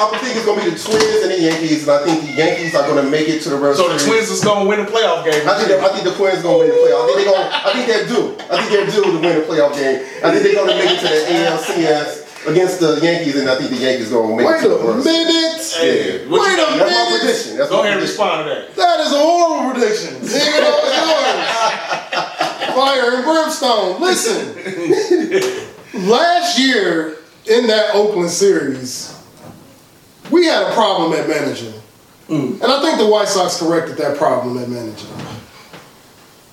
And 0.00 0.08
I, 0.08 0.10
th- 0.10 0.16
I, 0.16 0.16
I 0.16 0.18
think 0.24 0.36
it's 0.36 0.46
going 0.48 0.58
to 0.60 0.64
be 0.64 0.70
the 0.72 0.80
Twins 0.80 1.20
and 1.22 1.30
the 1.30 1.40
Yankees, 1.40 1.82
and 1.86 1.90
I 1.92 2.00
think 2.04 2.24
the 2.24 2.32
Yankees 2.32 2.74
are 2.74 2.86
going 2.88 3.04
to 3.04 3.10
make 3.10 3.28
it 3.28 3.42
to 3.44 3.50
the 3.50 3.56
World 3.60 3.76
So 3.76 3.88
the 3.92 3.98
Series. 3.98 4.26
Twins 4.26 4.30
is 4.30 4.44
gonna 4.44 4.64
win 4.68 4.80
the 4.84 4.90
playoff 4.90 5.24
game. 5.28 5.44
I 5.48 5.56
think, 5.60 5.68
that- 5.68 5.80
I 5.84 5.88
think 5.92 6.04
the 6.08 6.14
Twins 6.16 6.40
are 6.40 6.42
going 6.48 6.68
to 6.68 6.72
win 6.72 6.72
the 6.72 6.80
playoff. 6.88 7.04
I 7.04 7.06
think 7.12 7.16
they're 7.20 7.32
going. 7.36 7.48
I 7.52 7.70
think 7.72 7.84
they're 7.86 8.06
due. 8.08 8.26
I 8.48 8.54
think 8.56 8.68
they're 8.72 8.88
due 8.88 9.04
to 9.04 9.18
win 9.20 9.34
the 9.40 9.44
playoff 9.44 9.72
game. 9.76 9.96
I 10.24 10.30
think 10.32 10.40
they're 10.44 10.56
going 10.56 10.72
to 10.72 10.78
make 10.80 10.90
it 10.96 11.00
to 11.04 11.08
the 11.12 11.20
ALCS 11.28 12.48
against 12.48 12.80
the 12.80 12.98
Yankees, 13.04 13.36
and 13.36 13.50
I 13.50 13.54
think 13.60 13.68
the 13.70 13.76
Yankees 13.76 14.08
are 14.08 14.24
going 14.24 14.30
to 14.32 14.36
make 14.40 14.46
Wait 14.48 14.58
it 14.58 14.62
to 14.64 14.68
the 14.72 14.78
a 14.80 14.84
World 14.84 15.02
Series. 15.04 15.28
minute. 15.28 15.60
Hey, 15.76 16.24
Wait 16.26 16.40
you 16.40 16.40
a 16.40 16.56
think? 16.56 16.80
That's 16.80 16.96
my 16.96 17.18
prediction. 17.20 17.56
That's 17.60 17.68
Go 17.70 17.76
my 17.76 17.84
ahead 17.84 18.00
and 18.00 18.00
prediction. 18.00 18.24
respond 18.24 18.36
to 18.40 18.48
that. 18.48 18.64
That 18.80 18.98
is 19.04 19.12
a 19.12 19.20
horrible 19.20 19.70
prediction. 19.76 20.12
Nigga, 20.24 20.60
that 20.64 20.72
was 20.80 20.92
yours. 20.96 22.72
Fire 22.80 23.08
and 23.16 23.24
brimstone. 23.24 24.00
Listen, 24.00 24.40
last 26.08 26.58
year 26.58 27.18
in 27.46 27.66
that 27.66 27.94
Oakland 27.94 28.30
series, 28.30 29.19
we 30.30 30.46
had 30.46 30.70
a 30.70 30.74
problem 30.74 31.12
at 31.12 31.28
manager. 31.28 31.72
Mm. 32.28 32.62
And 32.62 32.64
I 32.64 32.80
think 32.80 32.98
the 32.98 33.06
White 33.06 33.28
Sox 33.28 33.58
corrected 33.58 33.96
that 33.96 34.16
problem 34.16 34.58
at 34.58 34.68
manager. 34.68 35.08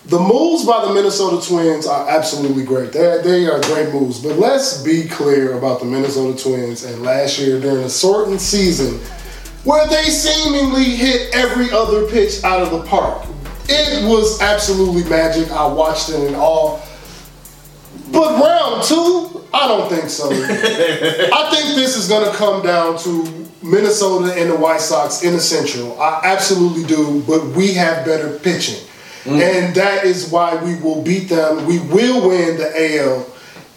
The 0.06 0.20
moves 0.20 0.66
by 0.66 0.86
the 0.86 0.94
Minnesota 0.94 1.46
Twins 1.46 1.86
are 1.86 2.10
absolutely 2.10 2.64
great. 2.64 2.94
They, 2.94 3.20
they 3.24 3.48
are 3.48 3.62
great 3.64 3.94
moves. 3.94 4.24
But 4.24 4.38
let's 4.38 4.82
be 4.82 5.08
clear 5.08 5.58
about 5.58 5.82
the 5.82 5.86
Minnesota 5.86 6.42
Twins 6.42 6.86
and 6.86 7.04
last 7.04 7.38
year 7.38 7.60
during 7.60 7.84
a 7.84 7.90
certain 7.90 8.40
season 8.40 9.00
where 9.66 9.86
they 9.88 10.06
seemingly 10.06 10.86
hit 10.86 11.36
every 11.36 11.70
other 11.72 12.08
pitch 12.08 12.42
out 12.46 12.62
of 12.62 12.72
the 12.72 12.84
park. 12.84 13.28
It 13.68 14.08
was 14.08 14.42
absolutely 14.42 15.04
magic. 15.10 15.52
I 15.52 15.68
watched 15.68 16.10
it 16.10 16.24
in 16.24 16.36
awe. 16.36 16.80
But 18.14 18.42
round 18.42 18.84
two, 18.86 19.46
I 19.58 19.68
don't 19.68 19.90
think 19.90 20.10
so. 20.10 20.30
I 20.32 21.50
think 21.52 21.76
this 21.76 21.98
is 21.98 22.08
going 22.08 22.30
to 22.30 22.38
come 22.38 22.64
down 22.64 22.98
to 23.00 23.48
Minnesota 23.64 24.34
and 24.40 24.52
the 24.52 24.56
White 24.56 24.82
Sox 24.82 25.24
in 25.24 25.34
the 25.34 25.40
Central. 25.40 26.00
I 26.00 26.22
absolutely 26.24 26.84
do, 26.84 27.24
but 27.28 27.44
we 27.56 27.74
have 27.74 28.06
better 28.06 28.38
pitching. 28.40 28.88
Mm. 29.24 29.42
And 29.42 29.76
that 29.76 30.06
is 30.06 30.30
why 30.30 30.56
we 30.64 30.76
will 30.80 31.02
beat 31.02 31.28
them. 31.28 31.66
We 31.66 31.80
will 31.80 32.30
win 32.30 32.58
the 32.58 33.00
AL. 33.00 33.26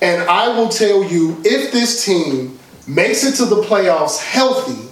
And 0.02 0.22
I 0.28 0.48
will 0.48 0.68
tell 0.68 1.02
you, 1.02 1.40
if 1.44 1.72
this 1.72 2.04
team 2.04 2.58
makes 2.86 3.24
it 3.24 3.36
to 3.36 3.46
the 3.46 3.62
playoffs 3.62 4.22
healthy, 4.22 4.90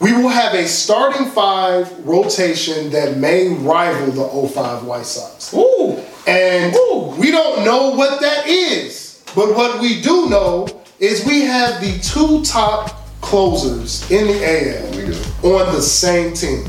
we 0.00 0.12
will 0.12 0.28
have 0.28 0.54
a 0.54 0.66
starting 0.68 1.26
five 1.30 1.90
rotation 2.06 2.90
that 2.90 3.16
may 3.16 3.48
rival 3.48 4.12
the 4.12 4.48
05 4.48 4.84
White 4.84 5.06
Sox. 5.06 5.52
Ooh. 5.52 6.00
And 6.26 6.74
Ooh. 6.74 7.14
we 7.18 7.30
don't 7.30 7.64
know 7.64 7.90
what 7.90 8.20
that 8.20 8.46
is. 8.46 9.05
But 9.36 9.54
what 9.54 9.80
we 9.82 10.00
do 10.00 10.30
know 10.30 10.66
is 10.98 11.26
we 11.26 11.42
have 11.42 11.82
the 11.82 11.98
two 12.00 12.42
top 12.42 13.06
closers 13.20 14.10
in 14.10 14.26
the 14.28 14.42
AL 14.42 15.52
on 15.52 15.74
the 15.74 15.82
same 15.82 16.32
team. 16.32 16.64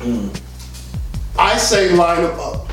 Mm. 0.00 0.40
I 1.38 1.56
say 1.56 1.94
line 1.96 2.22
them 2.22 2.38
up. 2.38 2.68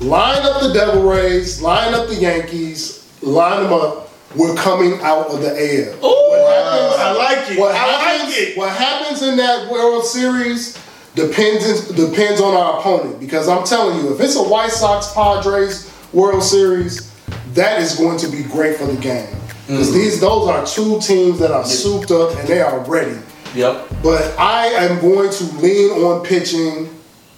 Line 0.00 0.42
up 0.42 0.60
the 0.60 0.74
Devil 0.74 1.02
Rays, 1.02 1.62
line 1.62 1.94
up 1.94 2.08
the 2.08 2.14
Yankees, 2.16 3.10
line 3.22 3.62
them 3.62 3.72
up. 3.72 4.10
We're 4.36 4.54
coming 4.54 5.00
out 5.00 5.28
of 5.28 5.40
the 5.40 5.48
AL. 5.48 6.04
Ooh. 6.04 6.24
What 6.30 6.52
happens- 6.52 7.00
I 7.00 7.12
like 7.12 7.50
it. 7.50 7.58
What 7.58 7.74
I 7.74 8.18
like 8.18 8.36
it. 8.36 8.56
what 8.58 8.68
happens 8.70 9.22
in 9.22 9.36
that 9.38 9.70
World 9.70 10.04
Series 10.04 10.76
depends 11.14 11.88
depends 11.88 12.38
on 12.38 12.54
our 12.54 12.80
opponent. 12.80 13.18
Because 13.18 13.48
I'm 13.48 13.64
telling 13.64 14.04
you, 14.04 14.12
if 14.12 14.20
it's 14.20 14.36
a 14.36 14.42
White 14.42 14.72
Sox 14.72 15.10
Padres 15.14 15.90
World 16.12 16.42
Series, 16.42 17.13
that 17.54 17.80
is 17.80 17.96
going 17.96 18.18
to 18.18 18.28
be 18.28 18.42
great 18.42 18.76
for 18.76 18.86
the 18.86 19.00
game. 19.00 19.28
Because 19.66 19.88
Mm-hmm. 19.88 19.94
these 19.98 20.20
those 20.20 20.48
are 20.48 20.66
two 20.66 21.00
teams 21.00 21.38
that 21.38 21.50
are 21.50 21.64
souped 21.64 22.10
up 22.10 22.36
and 22.36 22.46
they 22.46 22.60
are 22.60 22.80
ready. 22.80 23.18
Yep. 23.54 23.88
But 24.02 24.38
I 24.38 24.66
am 24.66 25.00
going 25.00 25.30
to 25.30 25.44
lean 25.56 25.90
on 26.04 26.24
pitching 26.24 26.86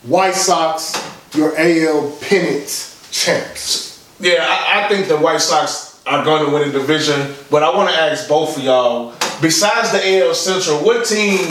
White 0.04 0.34
Sox, 0.34 0.94
your 1.34 1.54
AL 1.56 2.16
pennant 2.20 2.66
champs. 3.12 4.04
Yeah, 4.18 4.44
I, 4.48 4.84
I 4.84 4.88
think 4.88 5.08
the 5.08 5.16
White 5.18 5.40
Sox 5.40 6.00
are 6.06 6.24
going 6.24 6.44
to 6.46 6.50
win 6.52 6.72
the 6.72 6.78
division, 6.78 7.34
but 7.50 7.62
I 7.62 7.74
want 7.76 7.90
to 7.90 7.96
ask 7.96 8.28
both 8.28 8.56
of 8.56 8.62
y'all. 8.64 9.12
Besides 9.42 9.92
the 9.92 10.22
AL 10.24 10.34
Central, 10.34 10.78
what 10.78 11.04
team 11.04 11.46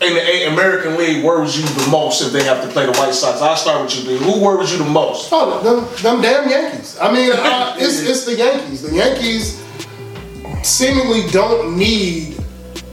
in 0.00 0.14
the 0.14 0.50
American 0.50 0.96
League 0.96 1.22
worries 1.22 1.58
you 1.58 1.66
the 1.84 1.90
most 1.90 2.22
if 2.22 2.32
they 2.32 2.42
have 2.44 2.62
to 2.62 2.68
play 2.68 2.86
the 2.86 2.92
White 2.92 3.12
Sox? 3.12 3.42
I'll 3.42 3.56
start 3.56 3.82
with 3.82 3.96
you, 3.98 4.18
B. 4.18 4.24
Who 4.24 4.40
worries 4.40 4.72
you 4.72 4.78
the 4.78 4.84
most? 4.84 5.28
Oh, 5.30 5.62
them, 5.62 5.86
them 6.02 6.22
damn 6.22 6.48
Yankees. 6.48 6.98
I 7.00 7.12
mean, 7.12 7.30
uh, 7.32 7.76
it's, 7.78 8.00
it's 8.00 8.24
the 8.24 8.36
Yankees. 8.36 8.82
The 8.82 8.94
Yankees 8.94 9.62
seemingly 10.62 11.30
don't 11.30 11.76
need 11.76 12.38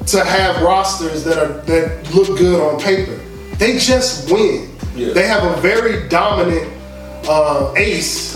to 0.08 0.24
have 0.24 0.62
rosters 0.62 1.24
that 1.24 1.38
are 1.38 1.62
that 1.62 2.14
look 2.14 2.38
good 2.38 2.62
on 2.62 2.80
paper. 2.80 3.16
They 3.56 3.78
just 3.78 4.32
win. 4.32 4.70
Yeah. 4.96 5.14
They 5.14 5.28
have 5.28 5.44
a 5.44 5.62
very 5.62 6.08
dominant 6.10 6.72
uh, 7.28 7.74
ace, 7.78 8.36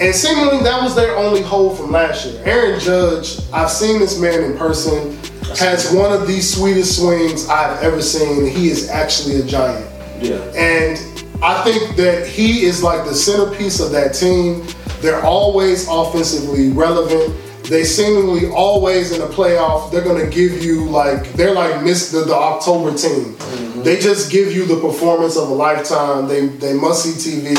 and 0.00 0.14
seemingly 0.14 0.62
that 0.62 0.82
was 0.82 0.94
their 0.94 1.16
only 1.16 1.42
hole 1.42 1.74
from 1.74 1.90
last 1.90 2.26
year. 2.26 2.42
Aaron 2.44 2.78
Judge, 2.80 3.38
I've 3.52 3.70
seen 3.70 3.98
this 3.98 4.18
man 4.18 4.42
in 4.42 4.56
person. 4.56 5.18
Has 5.58 5.92
one 5.92 6.12
of 6.12 6.26
the 6.26 6.40
sweetest 6.40 6.98
swings 6.98 7.48
I've 7.48 7.82
ever 7.82 8.02
seen. 8.02 8.46
He 8.46 8.68
is 8.68 8.88
actually 8.88 9.40
a 9.40 9.44
giant. 9.44 9.88
Yeah. 10.20 10.36
And 10.54 10.98
I 11.42 11.62
think 11.64 11.96
that 11.96 12.26
he 12.26 12.64
is 12.64 12.82
like 12.82 13.04
the 13.04 13.14
centerpiece 13.14 13.80
of 13.80 13.90
that 13.92 14.14
team. 14.14 14.64
They're 15.00 15.22
always 15.24 15.88
offensively 15.88 16.70
relevant. 16.70 17.36
They 17.64 17.84
seemingly 17.84 18.48
always 18.48 19.12
in 19.12 19.20
the 19.20 19.26
playoff, 19.26 19.90
they're 19.90 20.04
gonna 20.04 20.28
give 20.28 20.62
you 20.62 20.84
like 20.88 21.32
they're 21.32 21.54
like 21.54 21.82
miss 21.82 22.12
the, 22.12 22.20
the 22.20 22.34
October 22.34 22.96
team. 22.96 23.34
Mm-hmm. 23.34 23.82
They 23.82 23.98
just 23.98 24.30
give 24.30 24.52
you 24.52 24.66
the 24.66 24.80
performance 24.80 25.36
of 25.36 25.48
a 25.48 25.54
lifetime. 25.54 26.28
They 26.28 26.46
they 26.46 26.74
must 26.74 27.04
see 27.04 27.30
TV. 27.30 27.56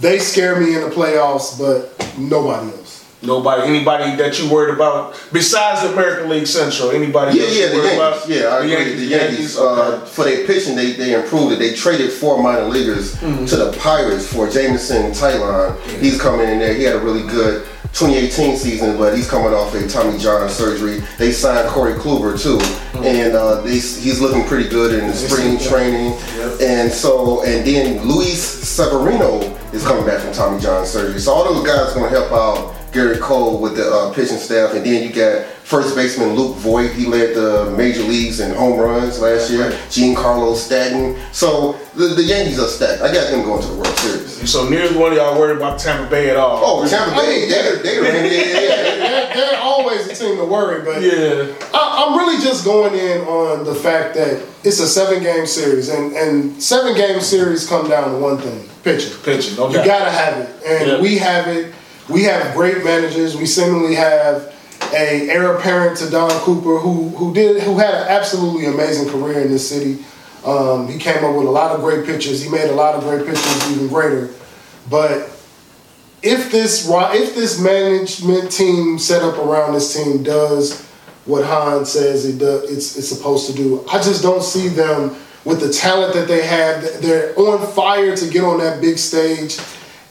They 0.00 0.18
scare 0.18 0.60
me 0.60 0.74
in 0.74 0.82
the 0.82 0.90
playoffs, 0.90 1.58
but 1.58 1.94
nobody 2.18 2.70
else. 2.72 2.83
Nobody, 3.24 3.62
anybody 3.68 4.16
that 4.16 4.38
you 4.38 4.50
worried 4.50 4.74
about 4.74 5.14
besides 5.32 5.82
the 5.82 5.92
American 5.92 6.28
League 6.28 6.46
Central? 6.46 6.90
Anybody 6.90 7.38
Yeah, 7.38 7.46
yeah, 7.46 7.68
the 7.68 7.76
Yankees. 7.76 7.94
about? 7.96 8.28
Yeah, 8.28 8.44
I 8.48 8.64
agree. 8.64 8.94
The 8.96 9.04
Yankees, 9.06 9.58
uh, 9.58 10.00
for 10.06 10.24
their 10.24 10.46
pitching, 10.46 10.76
they, 10.76 10.92
they 10.92 11.14
improved 11.14 11.52
it. 11.52 11.58
They 11.58 11.74
traded 11.74 12.12
four 12.12 12.42
minor 12.42 12.64
leaguers 12.64 13.14
Mm-hmm. 13.16 13.46
to 13.46 13.56
the 13.56 13.72
Pirates 13.78 14.30
for 14.32 14.48
Jameson 14.50 15.12
Taillon. 15.12 15.80
He's 16.00 16.20
coming 16.20 16.48
in 16.48 16.58
there. 16.58 16.74
He 16.74 16.82
had 16.84 16.96
a 16.96 17.00
really 17.00 17.22
good 17.28 17.66
2018 17.94 18.56
season, 18.56 18.98
but 18.98 19.14
he's 19.16 19.30
coming 19.30 19.54
off 19.54 19.72
a 19.74 19.86
Tommy 19.88 20.18
John 20.18 20.48
surgery. 20.50 21.00
They 21.16 21.30
signed 21.32 21.68
Corey 21.68 21.94
Kluber 21.94 22.40
too, 22.40 22.58
Mm-hmm. 22.58 23.04
and 23.04 23.34
uh, 23.34 23.60
they, 23.62 23.72
he's 23.72 24.20
looking 24.20 24.44
pretty 24.46 24.68
good 24.68 24.98
in 24.98 25.08
the 25.08 25.14
spring 25.14 25.58
training. 25.58 26.12
And 26.60 26.90
so, 26.92 27.42
and 27.44 27.66
then 27.66 28.06
Luis 28.06 28.40
Severino 28.40 29.40
is 29.72 29.82
coming 29.84 30.04
back 30.06 30.20
from 30.20 30.32
Tommy 30.32 30.60
John 30.60 30.86
surgery. 30.86 31.18
So 31.20 31.32
all 31.32 31.44
those 31.52 31.66
guys 31.66 31.90
are 31.90 31.94
going 31.98 32.12
to 32.12 32.18
help 32.20 32.32
out 32.32 32.74
Gerrit 32.94 33.20
Cole 33.20 33.60
with 33.60 33.76
the 33.76 33.90
uh, 33.90 34.14
pitching 34.14 34.38
staff, 34.38 34.72
and 34.74 34.86
then 34.86 35.02
you 35.02 35.12
got 35.12 35.44
first 35.64 35.96
baseman 35.96 36.34
Luke 36.34 36.56
Voit. 36.58 36.92
He 36.92 37.06
led 37.06 37.34
the 37.34 37.74
major 37.76 38.02
leagues 38.04 38.38
in 38.38 38.54
home 38.54 38.78
runs 38.78 39.20
last 39.20 39.50
year. 39.50 39.76
Gene 39.90 40.14
Giancarlo 40.14 40.54
Stanton. 40.54 41.20
So 41.32 41.72
the, 41.96 42.08
the 42.14 42.22
Yankees 42.22 42.60
are 42.60 42.68
stacked. 42.68 43.02
I 43.02 43.12
got 43.12 43.30
them 43.32 43.42
going 43.42 43.62
to 43.62 43.68
the 43.68 43.74
World 43.74 43.96
Series. 43.98 44.48
So 44.48 44.68
neither 44.68 44.96
one 44.98 45.10
of 45.10 45.18
y'all 45.18 45.36
worried 45.38 45.56
about 45.56 45.80
Tampa 45.80 46.08
Bay 46.08 46.30
at 46.30 46.36
all. 46.36 46.60
Oh, 46.84 46.88
Tampa 46.88 47.16
Bay, 47.16 47.48
they're, 47.48 47.82
they're, 47.82 48.04
yeah, 48.04 48.22
yeah, 48.22 48.60
yeah. 48.60 48.96
They're, 49.34 49.34
they're 49.34 49.60
always 49.60 50.06
a 50.06 50.14
team 50.14 50.36
to 50.36 50.44
worry, 50.44 50.84
but 50.84 51.02
yeah. 51.02 51.52
I, 51.74 52.06
I'm 52.06 52.16
really 52.18 52.40
just 52.44 52.64
going 52.64 52.94
in 52.94 53.22
on 53.22 53.64
the 53.64 53.74
fact 53.74 54.14
that 54.14 54.40
it's 54.62 54.78
a 54.78 54.86
seven 54.86 55.20
game 55.22 55.46
series, 55.46 55.88
and, 55.88 56.12
and 56.12 56.62
seven 56.62 56.94
game 56.94 57.20
series 57.20 57.66
come 57.66 57.88
down 57.88 58.12
to 58.12 58.18
one 58.18 58.38
thing 58.38 58.68
pitching. 58.84 59.12
Pitching, 59.24 59.56
no 59.56 59.68
You 59.68 59.76
gotta 59.84 60.10
have 60.10 60.38
it, 60.38 60.62
and 60.64 60.90
Yeah. 60.90 61.00
we 61.00 61.18
have 61.18 61.48
it. 61.48 61.74
We 62.08 62.24
have 62.24 62.54
great 62.54 62.84
managers. 62.84 63.36
We 63.36 63.46
seemingly 63.46 63.94
have 63.94 64.54
a 64.92 65.28
heir 65.30 65.56
apparent 65.56 65.98
to 65.98 66.10
Don 66.10 66.30
Cooper, 66.40 66.78
who 66.78 67.08
who 67.10 67.32
did 67.32 67.62
who 67.62 67.78
had 67.78 67.94
an 67.94 68.08
absolutely 68.08 68.66
amazing 68.66 69.08
career 69.08 69.40
in 69.40 69.50
this 69.50 69.68
city. 69.68 70.04
Um, 70.44 70.88
he 70.88 70.98
came 70.98 71.24
up 71.24 71.34
with 71.34 71.46
a 71.46 71.50
lot 71.50 71.74
of 71.74 71.80
great 71.80 72.04
pitchers. 72.04 72.42
He 72.42 72.50
made 72.50 72.68
a 72.68 72.74
lot 72.74 72.94
of 72.94 73.02
great 73.04 73.26
pitchers 73.26 73.70
even 73.70 73.88
greater. 73.88 74.30
But 74.90 75.30
if 76.22 76.50
this 76.50 76.88
if 76.90 77.34
this 77.34 77.60
management 77.60 78.52
team 78.52 78.98
set 78.98 79.22
up 79.22 79.38
around 79.38 79.72
this 79.74 79.94
team 79.94 80.22
does 80.22 80.82
what 81.24 81.44
Hans 81.44 81.90
says 81.90 82.26
it 82.26 82.38
does, 82.38 82.70
it's, 82.70 82.98
it's 82.98 83.08
supposed 83.08 83.46
to 83.46 83.56
do, 83.56 83.82
I 83.90 83.94
just 84.02 84.22
don't 84.22 84.42
see 84.42 84.68
them 84.68 85.16
with 85.46 85.60
the 85.60 85.72
talent 85.72 86.12
that 86.14 86.28
they 86.28 86.46
have. 86.46 87.00
They're 87.00 87.34
on 87.38 87.66
fire 87.72 88.14
to 88.14 88.30
get 88.30 88.44
on 88.44 88.58
that 88.58 88.82
big 88.82 88.98
stage. 88.98 89.58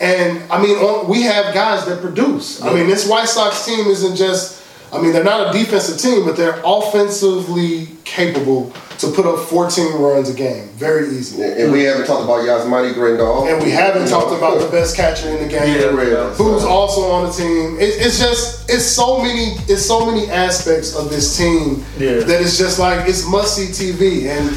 And 0.04 0.52
I 0.52 0.62
mean, 0.62 0.76
on, 0.78 1.08
we 1.10 1.22
have 1.24 1.54
guys 1.54 1.86
that 1.86 2.02
produce. 2.02 2.62
I 2.62 2.74
mean, 2.74 2.88
this 2.88 3.08
White 3.08 3.30
Sox 3.30 3.66
team 3.66 3.88
isn't 3.88 4.16
just. 4.18 4.62
I 4.92 5.02
mean, 5.02 5.12
they're 5.12 5.24
not 5.24 5.50
a 5.56 5.58
defensive 5.58 5.98
team, 5.98 6.24
but 6.24 6.38
they're 6.38 6.62
offensively 6.64 7.88
capable 8.04 8.72
to 9.00 9.08
put 9.12 9.26
up 9.26 9.40
14 9.50 9.94
runs 9.96 10.30
a 10.30 10.34
game, 10.36 10.68
very 10.76 11.08
easily. 11.08 11.52
And 11.64 11.72
we 11.72 11.84
haven't 11.84 12.06
talked 12.06 12.24
about 12.24 12.46
Yasmani 12.46 12.94
Grandal. 12.94 13.52
And 13.52 13.64
we 13.64 13.72
haven't 13.72 14.08
talked 14.08 14.38
about 14.38 14.60
the 14.62 14.68
best 14.70 14.96
catcher 14.96 15.30
in 15.30 15.42
the 15.42 15.48
game, 15.48 15.76
Yeah, 15.76 16.34
who's 16.34 16.64
also 16.64 17.10
on 17.12 17.26
the 17.26 17.32
team. 17.32 17.80
It, 17.80 17.90
it's 18.06 18.20
just 18.20 18.70
it's 18.70 18.86
so 18.86 19.18
many 19.22 19.56
it's 19.68 19.86
so 19.86 20.06
many 20.06 20.30
aspects 20.30 20.96
of 20.96 21.10
this 21.10 21.36
team 21.38 21.84
Yeah. 21.98 22.20
that 22.20 22.42
it's 22.42 22.58
just 22.58 22.78
like 22.78 23.10
it's 23.10 23.28
must 23.28 23.56
see 23.56 23.68
TV. 23.68 24.30
And 24.30 24.56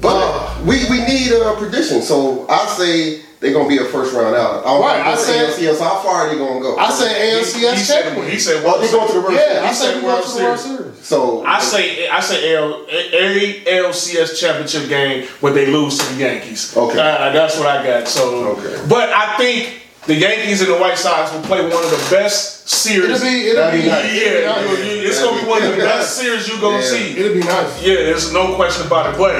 But 0.00 0.16
uh, 0.16 0.60
we, 0.64 0.84
we 0.90 1.04
need 1.04 1.30
a 1.32 1.54
prediction. 1.56 2.02
So 2.02 2.48
I 2.48 2.66
say 2.66 3.22
they're 3.42 3.52
gonna 3.52 3.68
be 3.68 3.76
a 3.78 3.84
first 3.84 4.14
round 4.14 4.34
out. 4.36 4.64
I 4.64 4.78
Right, 4.78 5.06
I 5.06 5.16
said- 5.16 5.50
ALCS. 5.50 5.80
How 5.80 5.96
far 6.00 6.26
are 6.26 6.28
they 6.30 6.38
gonna 6.38 6.60
go? 6.60 6.76
I 6.78 6.90
say 6.90 7.30
He, 7.32 7.36
ALCS 7.36 7.74
he 7.74 7.80
said, 7.84 8.02
champion. 8.04 8.30
he 8.30 8.38
said, 8.38 8.62
Oh, 8.64 8.80
they 8.80 8.90
going 8.90 9.08
to 9.08 9.12
the 9.14 9.20
World 9.20 9.34
yeah, 9.34 9.60
I 9.64 9.68
he 9.68 9.74
say 9.74 9.84
said 9.86 9.94
we 9.96 10.00
go 10.02 10.06
World 10.06 10.24
to 10.24 10.32
the 10.38 10.42
World 10.44 10.58
Series. 10.60 10.78
Series. 10.78 10.98
So 11.04 11.44
I 11.44 11.60
say 11.60 12.08
I 12.08 12.20
say 12.20 12.54
L, 12.54 12.86
every 13.12 13.62
LCS 13.66 14.38
championship 14.38 14.88
game 14.88 15.26
where 15.40 15.52
they 15.52 15.66
lose 15.66 15.98
to 15.98 16.04
the 16.14 16.20
Yankees. 16.20 16.74
Okay. 16.76 16.98
Uh, 16.98 17.32
that's 17.32 17.58
what 17.58 17.66
I 17.66 17.84
got. 17.84 18.06
So, 18.08 18.56
Okay. 18.56 18.80
but 18.88 19.08
I 19.10 19.36
think 19.36 19.80
the 20.06 20.14
Yankees 20.14 20.60
and 20.60 20.70
the 20.70 20.78
White 20.78 20.98
Sox 20.98 21.32
will 21.32 21.42
play 21.42 21.60
one 21.62 21.84
of 21.84 21.90
the 21.90 22.06
best 22.10 22.68
series. 22.68 23.22
It'll 23.22 23.28
be 23.30 23.48
it'll 23.50 23.70
be, 23.70 23.82
be 23.82 23.88
nice. 23.88 24.12
yeah, 24.12 24.22
it'll 24.22 24.78
you- 24.84 24.84
you- 25.02 25.08
it's 25.08 25.20
gonna 25.22 25.40
be 25.40 25.46
one 25.48 25.62
of 25.62 25.70
the 25.76 25.82
best 25.82 26.16
series 26.16 26.48
you're 26.48 26.58
gonna 26.60 26.78
Yeah. 26.82 26.90
see. 26.90 27.18
it'll 27.18 27.34
be 27.34 27.40
nice. 27.40 27.82
Yeah, 27.82 27.94
there's 27.96 28.32
no 28.32 28.54
question 28.54 28.86
about 28.86 29.14
it. 29.14 29.18
But 29.18 29.36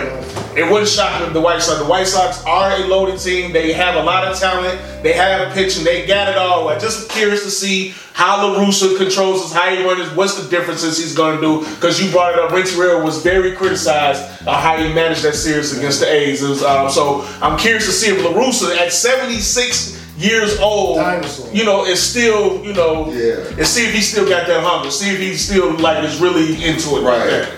it 0.56 0.68
wouldn't 0.70 0.88
shock 0.88 1.20
me 1.20 1.26
if 1.28 1.32
the 1.32 1.40
White 1.40 1.62
Sox. 1.62 1.78
The 1.80 1.84
White 1.86 2.06
Sox 2.06 2.42
are 2.46 2.72
a 2.72 2.86
loaded 2.86 3.18
team. 3.18 3.52
They 3.52 3.72
have 3.72 3.96
a 3.96 4.02
lot 4.02 4.24
of 4.24 4.38
talent. 4.38 4.78
They 5.02 5.14
have 5.14 5.52
pitching. 5.54 5.82
They 5.82 6.06
got 6.06 6.28
it 6.28 6.36
all. 6.36 6.68
I'm 6.68 6.78
just 6.78 7.08
curious 7.08 7.42
to 7.44 7.50
see 7.50 7.94
how 8.12 8.46
La 8.46 8.58
Russa 8.60 8.96
controls 8.98 9.42
us, 9.46 9.52
how 9.52 9.68
he 9.74 9.82
runs, 9.82 10.14
what's 10.14 10.34
the 10.34 10.48
differences 10.48 10.98
he's 10.98 11.14
going 11.14 11.36
to 11.36 11.42
do. 11.42 11.66
Because 11.76 12.00
you 12.00 12.10
brought 12.12 12.34
it 12.34 12.38
up, 12.38 12.52
Renteria 12.52 12.98
was 13.02 13.18
very 13.22 13.52
criticized 13.52 14.22
on 14.46 14.54
how 14.62 14.76
he 14.76 14.92
managed 14.92 15.22
that 15.22 15.34
series 15.34 15.76
against 15.76 16.00
the 16.00 16.12
A's. 16.12 16.42
Was, 16.42 16.62
um, 16.62 16.90
so 16.90 17.24
I'm 17.40 17.56
curious 17.58 17.86
to 17.86 17.92
see 17.92 18.10
if 18.10 18.22
La 18.22 18.32
Russa 18.32 18.76
at 18.76 18.92
76 18.92 19.96
years 20.16 20.58
old, 20.58 20.98
Dinosaur. 20.98 21.52
you 21.52 21.64
know, 21.64 21.84
is 21.86 22.00
still, 22.02 22.62
you 22.64 22.72
know, 22.74 23.10
Yeah. 23.12 23.56
and 23.58 23.66
see 23.66 23.86
if 23.86 23.94
he 23.94 24.00
still 24.00 24.28
got 24.28 24.46
that 24.46 24.62
hunger. 24.62 24.90
See 24.90 25.10
if 25.10 25.18
he 25.18 25.34
still 25.34 25.72
like 25.78 26.04
is 26.04 26.20
really 26.20 26.54
into 26.64 26.96
it. 26.96 27.02
like 27.02 27.18
Right. 27.20 27.30
that. 27.30 27.48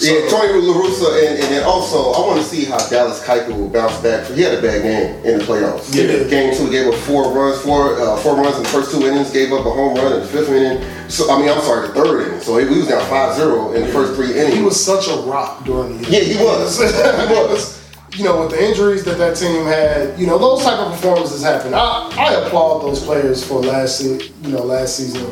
Yeah, 0.00 0.28
Tony 0.28 0.60
La 0.60 0.74
Russa, 0.74 1.24
and, 1.24 1.38
and 1.38 1.52
then 1.54 1.62
also 1.62 2.10
I 2.12 2.26
want 2.26 2.40
to 2.42 2.44
see 2.44 2.64
how 2.64 2.78
Dallas 2.88 3.22
Keuchel 3.22 3.56
will 3.56 3.68
bounce 3.68 3.96
back. 3.98 4.26
He 4.26 4.42
had 4.42 4.52
a 4.58 4.60
bad 4.60 4.82
game 4.82 5.24
in 5.24 5.38
the 5.38 5.44
playoffs. 5.44 5.94
Yeah. 5.94 6.24
Game 6.28 6.52
two, 6.54 6.68
gave 6.68 6.88
up 6.88 6.94
four 7.06 7.30
runs, 7.32 7.60
four 7.62 7.98
uh, 8.00 8.16
four 8.16 8.34
runs 8.34 8.56
in 8.56 8.64
the 8.64 8.68
first 8.70 8.90
two 8.90 9.06
innings, 9.06 9.30
gave 9.30 9.52
up 9.52 9.60
a 9.64 9.70
home 9.70 9.94
run 9.94 10.12
in 10.14 10.20
the 10.20 10.26
fifth 10.26 10.50
inning. 10.50 10.84
So 11.08 11.30
I 11.32 11.38
mean, 11.38 11.48
I'm 11.48 11.60
sorry, 11.62 11.86
the 11.88 11.94
third 11.94 12.26
inning. 12.28 12.40
So 12.40 12.58
he, 12.58 12.66
we 12.66 12.78
was 12.78 12.88
down 12.88 13.02
5-0 13.08 13.76
in 13.76 13.82
the 13.82 13.88
first 13.92 14.14
three 14.14 14.32
innings. 14.36 14.54
He 14.56 14.62
was 14.62 14.84
such 14.84 15.06
a 15.08 15.16
rock 15.22 15.64
during 15.64 15.98
the 16.02 16.10
Yeah, 16.10 16.20
he 16.20 16.36
was. 16.42 16.78
He 17.28 17.32
was. 17.32 17.73
You 18.14 18.24
know, 18.24 18.40
with 18.42 18.50
the 18.50 18.64
injuries 18.64 19.04
that 19.04 19.18
that 19.18 19.36
team 19.36 19.64
had, 19.64 20.18
you 20.18 20.26
know, 20.26 20.38
those 20.38 20.62
type 20.62 20.78
of 20.78 20.92
performances 20.92 21.42
happen. 21.42 21.74
I, 21.74 22.10
I 22.16 22.32
applaud 22.46 22.82
those 22.82 23.04
players 23.04 23.44
for 23.46 23.60
last, 23.60 23.98
se- 23.98 24.30
you 24.42 24.48
know, 24.50 24.62
last 24.62 24.96
season. 24.96 25.22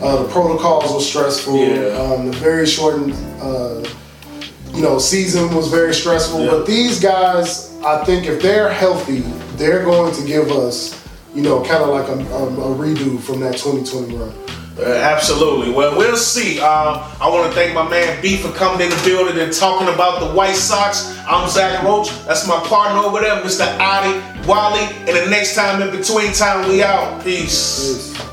Uh, 0.00 0.22
the 0.22 0.28
protocols 0.28 0.92
were 0.92 1.00
stressful. 1.00 1.56
Yeah. 1.56 1.86
Um, 1.96 2.26
the 2.26 2.32
very 2.32 2.66
shortened, 2.66 3.14
uh, 3.40 3.82
you 4.72 4.82
know, 4.82 4.98
season 4.98 5.54
was 5.54 5.68
very 5.70 5.94
stressful. 5.94 6.44
Yeah. 6.44 6.50
But 6.50 6.66
these 6.66 7.00
guys, 7.00 7.76
I 7.82 8.04
think, 8.04 8.26
if 8.26 8.40
they're 8.42 8.72
healthy, 8.72 9.20
they're 9.56 9.84
going 9.84 10.14
to 10.14 10.26
give 10.26 10.50
us, 10.50 11.02
you 11.34 11.42
know, 11.42 11.64
kind 11.64 11.82
of 11.82 11.88
like 11.88 12.08
a, 12.08 12.32
a, 12.34 12.72
a 12.72 12.76
redo 12.76 13.18
from 13.20 13.40
that 13.40 13.56
2020 13.56 14.16
run. 14.16 14.32
Uh, 14.78 14.84
absolutely. 14.84 15.72
Well, 15.72 15.96
we'll 15.98 16.16
see. 16.16 16.60
Um, 16.60 17.02
I 17.20 17.28
want 17.28 17.50
to 17.50 17.54
thank 17.58 17.74
my 17.74 17.88
man 17.88 18.22
B 18.22 18.36
for 18.36 18.52
coming 18.52 18.80
in 18.80 18.90
the 18.90 19.02
building 19.04 19.38
and 19.40 19.52
talking 19.52 19.92
about 19.92 20.20
the 20.20 20.26
White 20.34 20.54
Sox. 20.54 21.18
I'm 21.26 21.48
Zach 21.50 21.82
Roach. 21.82 22.10
That's 22.26 22.46
my 22.46 22.60
partner 22.60 23.00
over 23.00 23.20
there, 23.20 23.42
Mr. 23.42 23.66
Adi 23.80 24.46
Wally. 24.46 24.84
And 25.00 25.08
the 25.08 25.28
next 25.28 25.56
time 25.56 25.82
in 25.82 25.90
between 25.90 26.32
time, 26.32 26.68
we 26.68 26.82
out. 26.82 27.24
Peace. 27.24 28.14
Peace. 28.16 28.27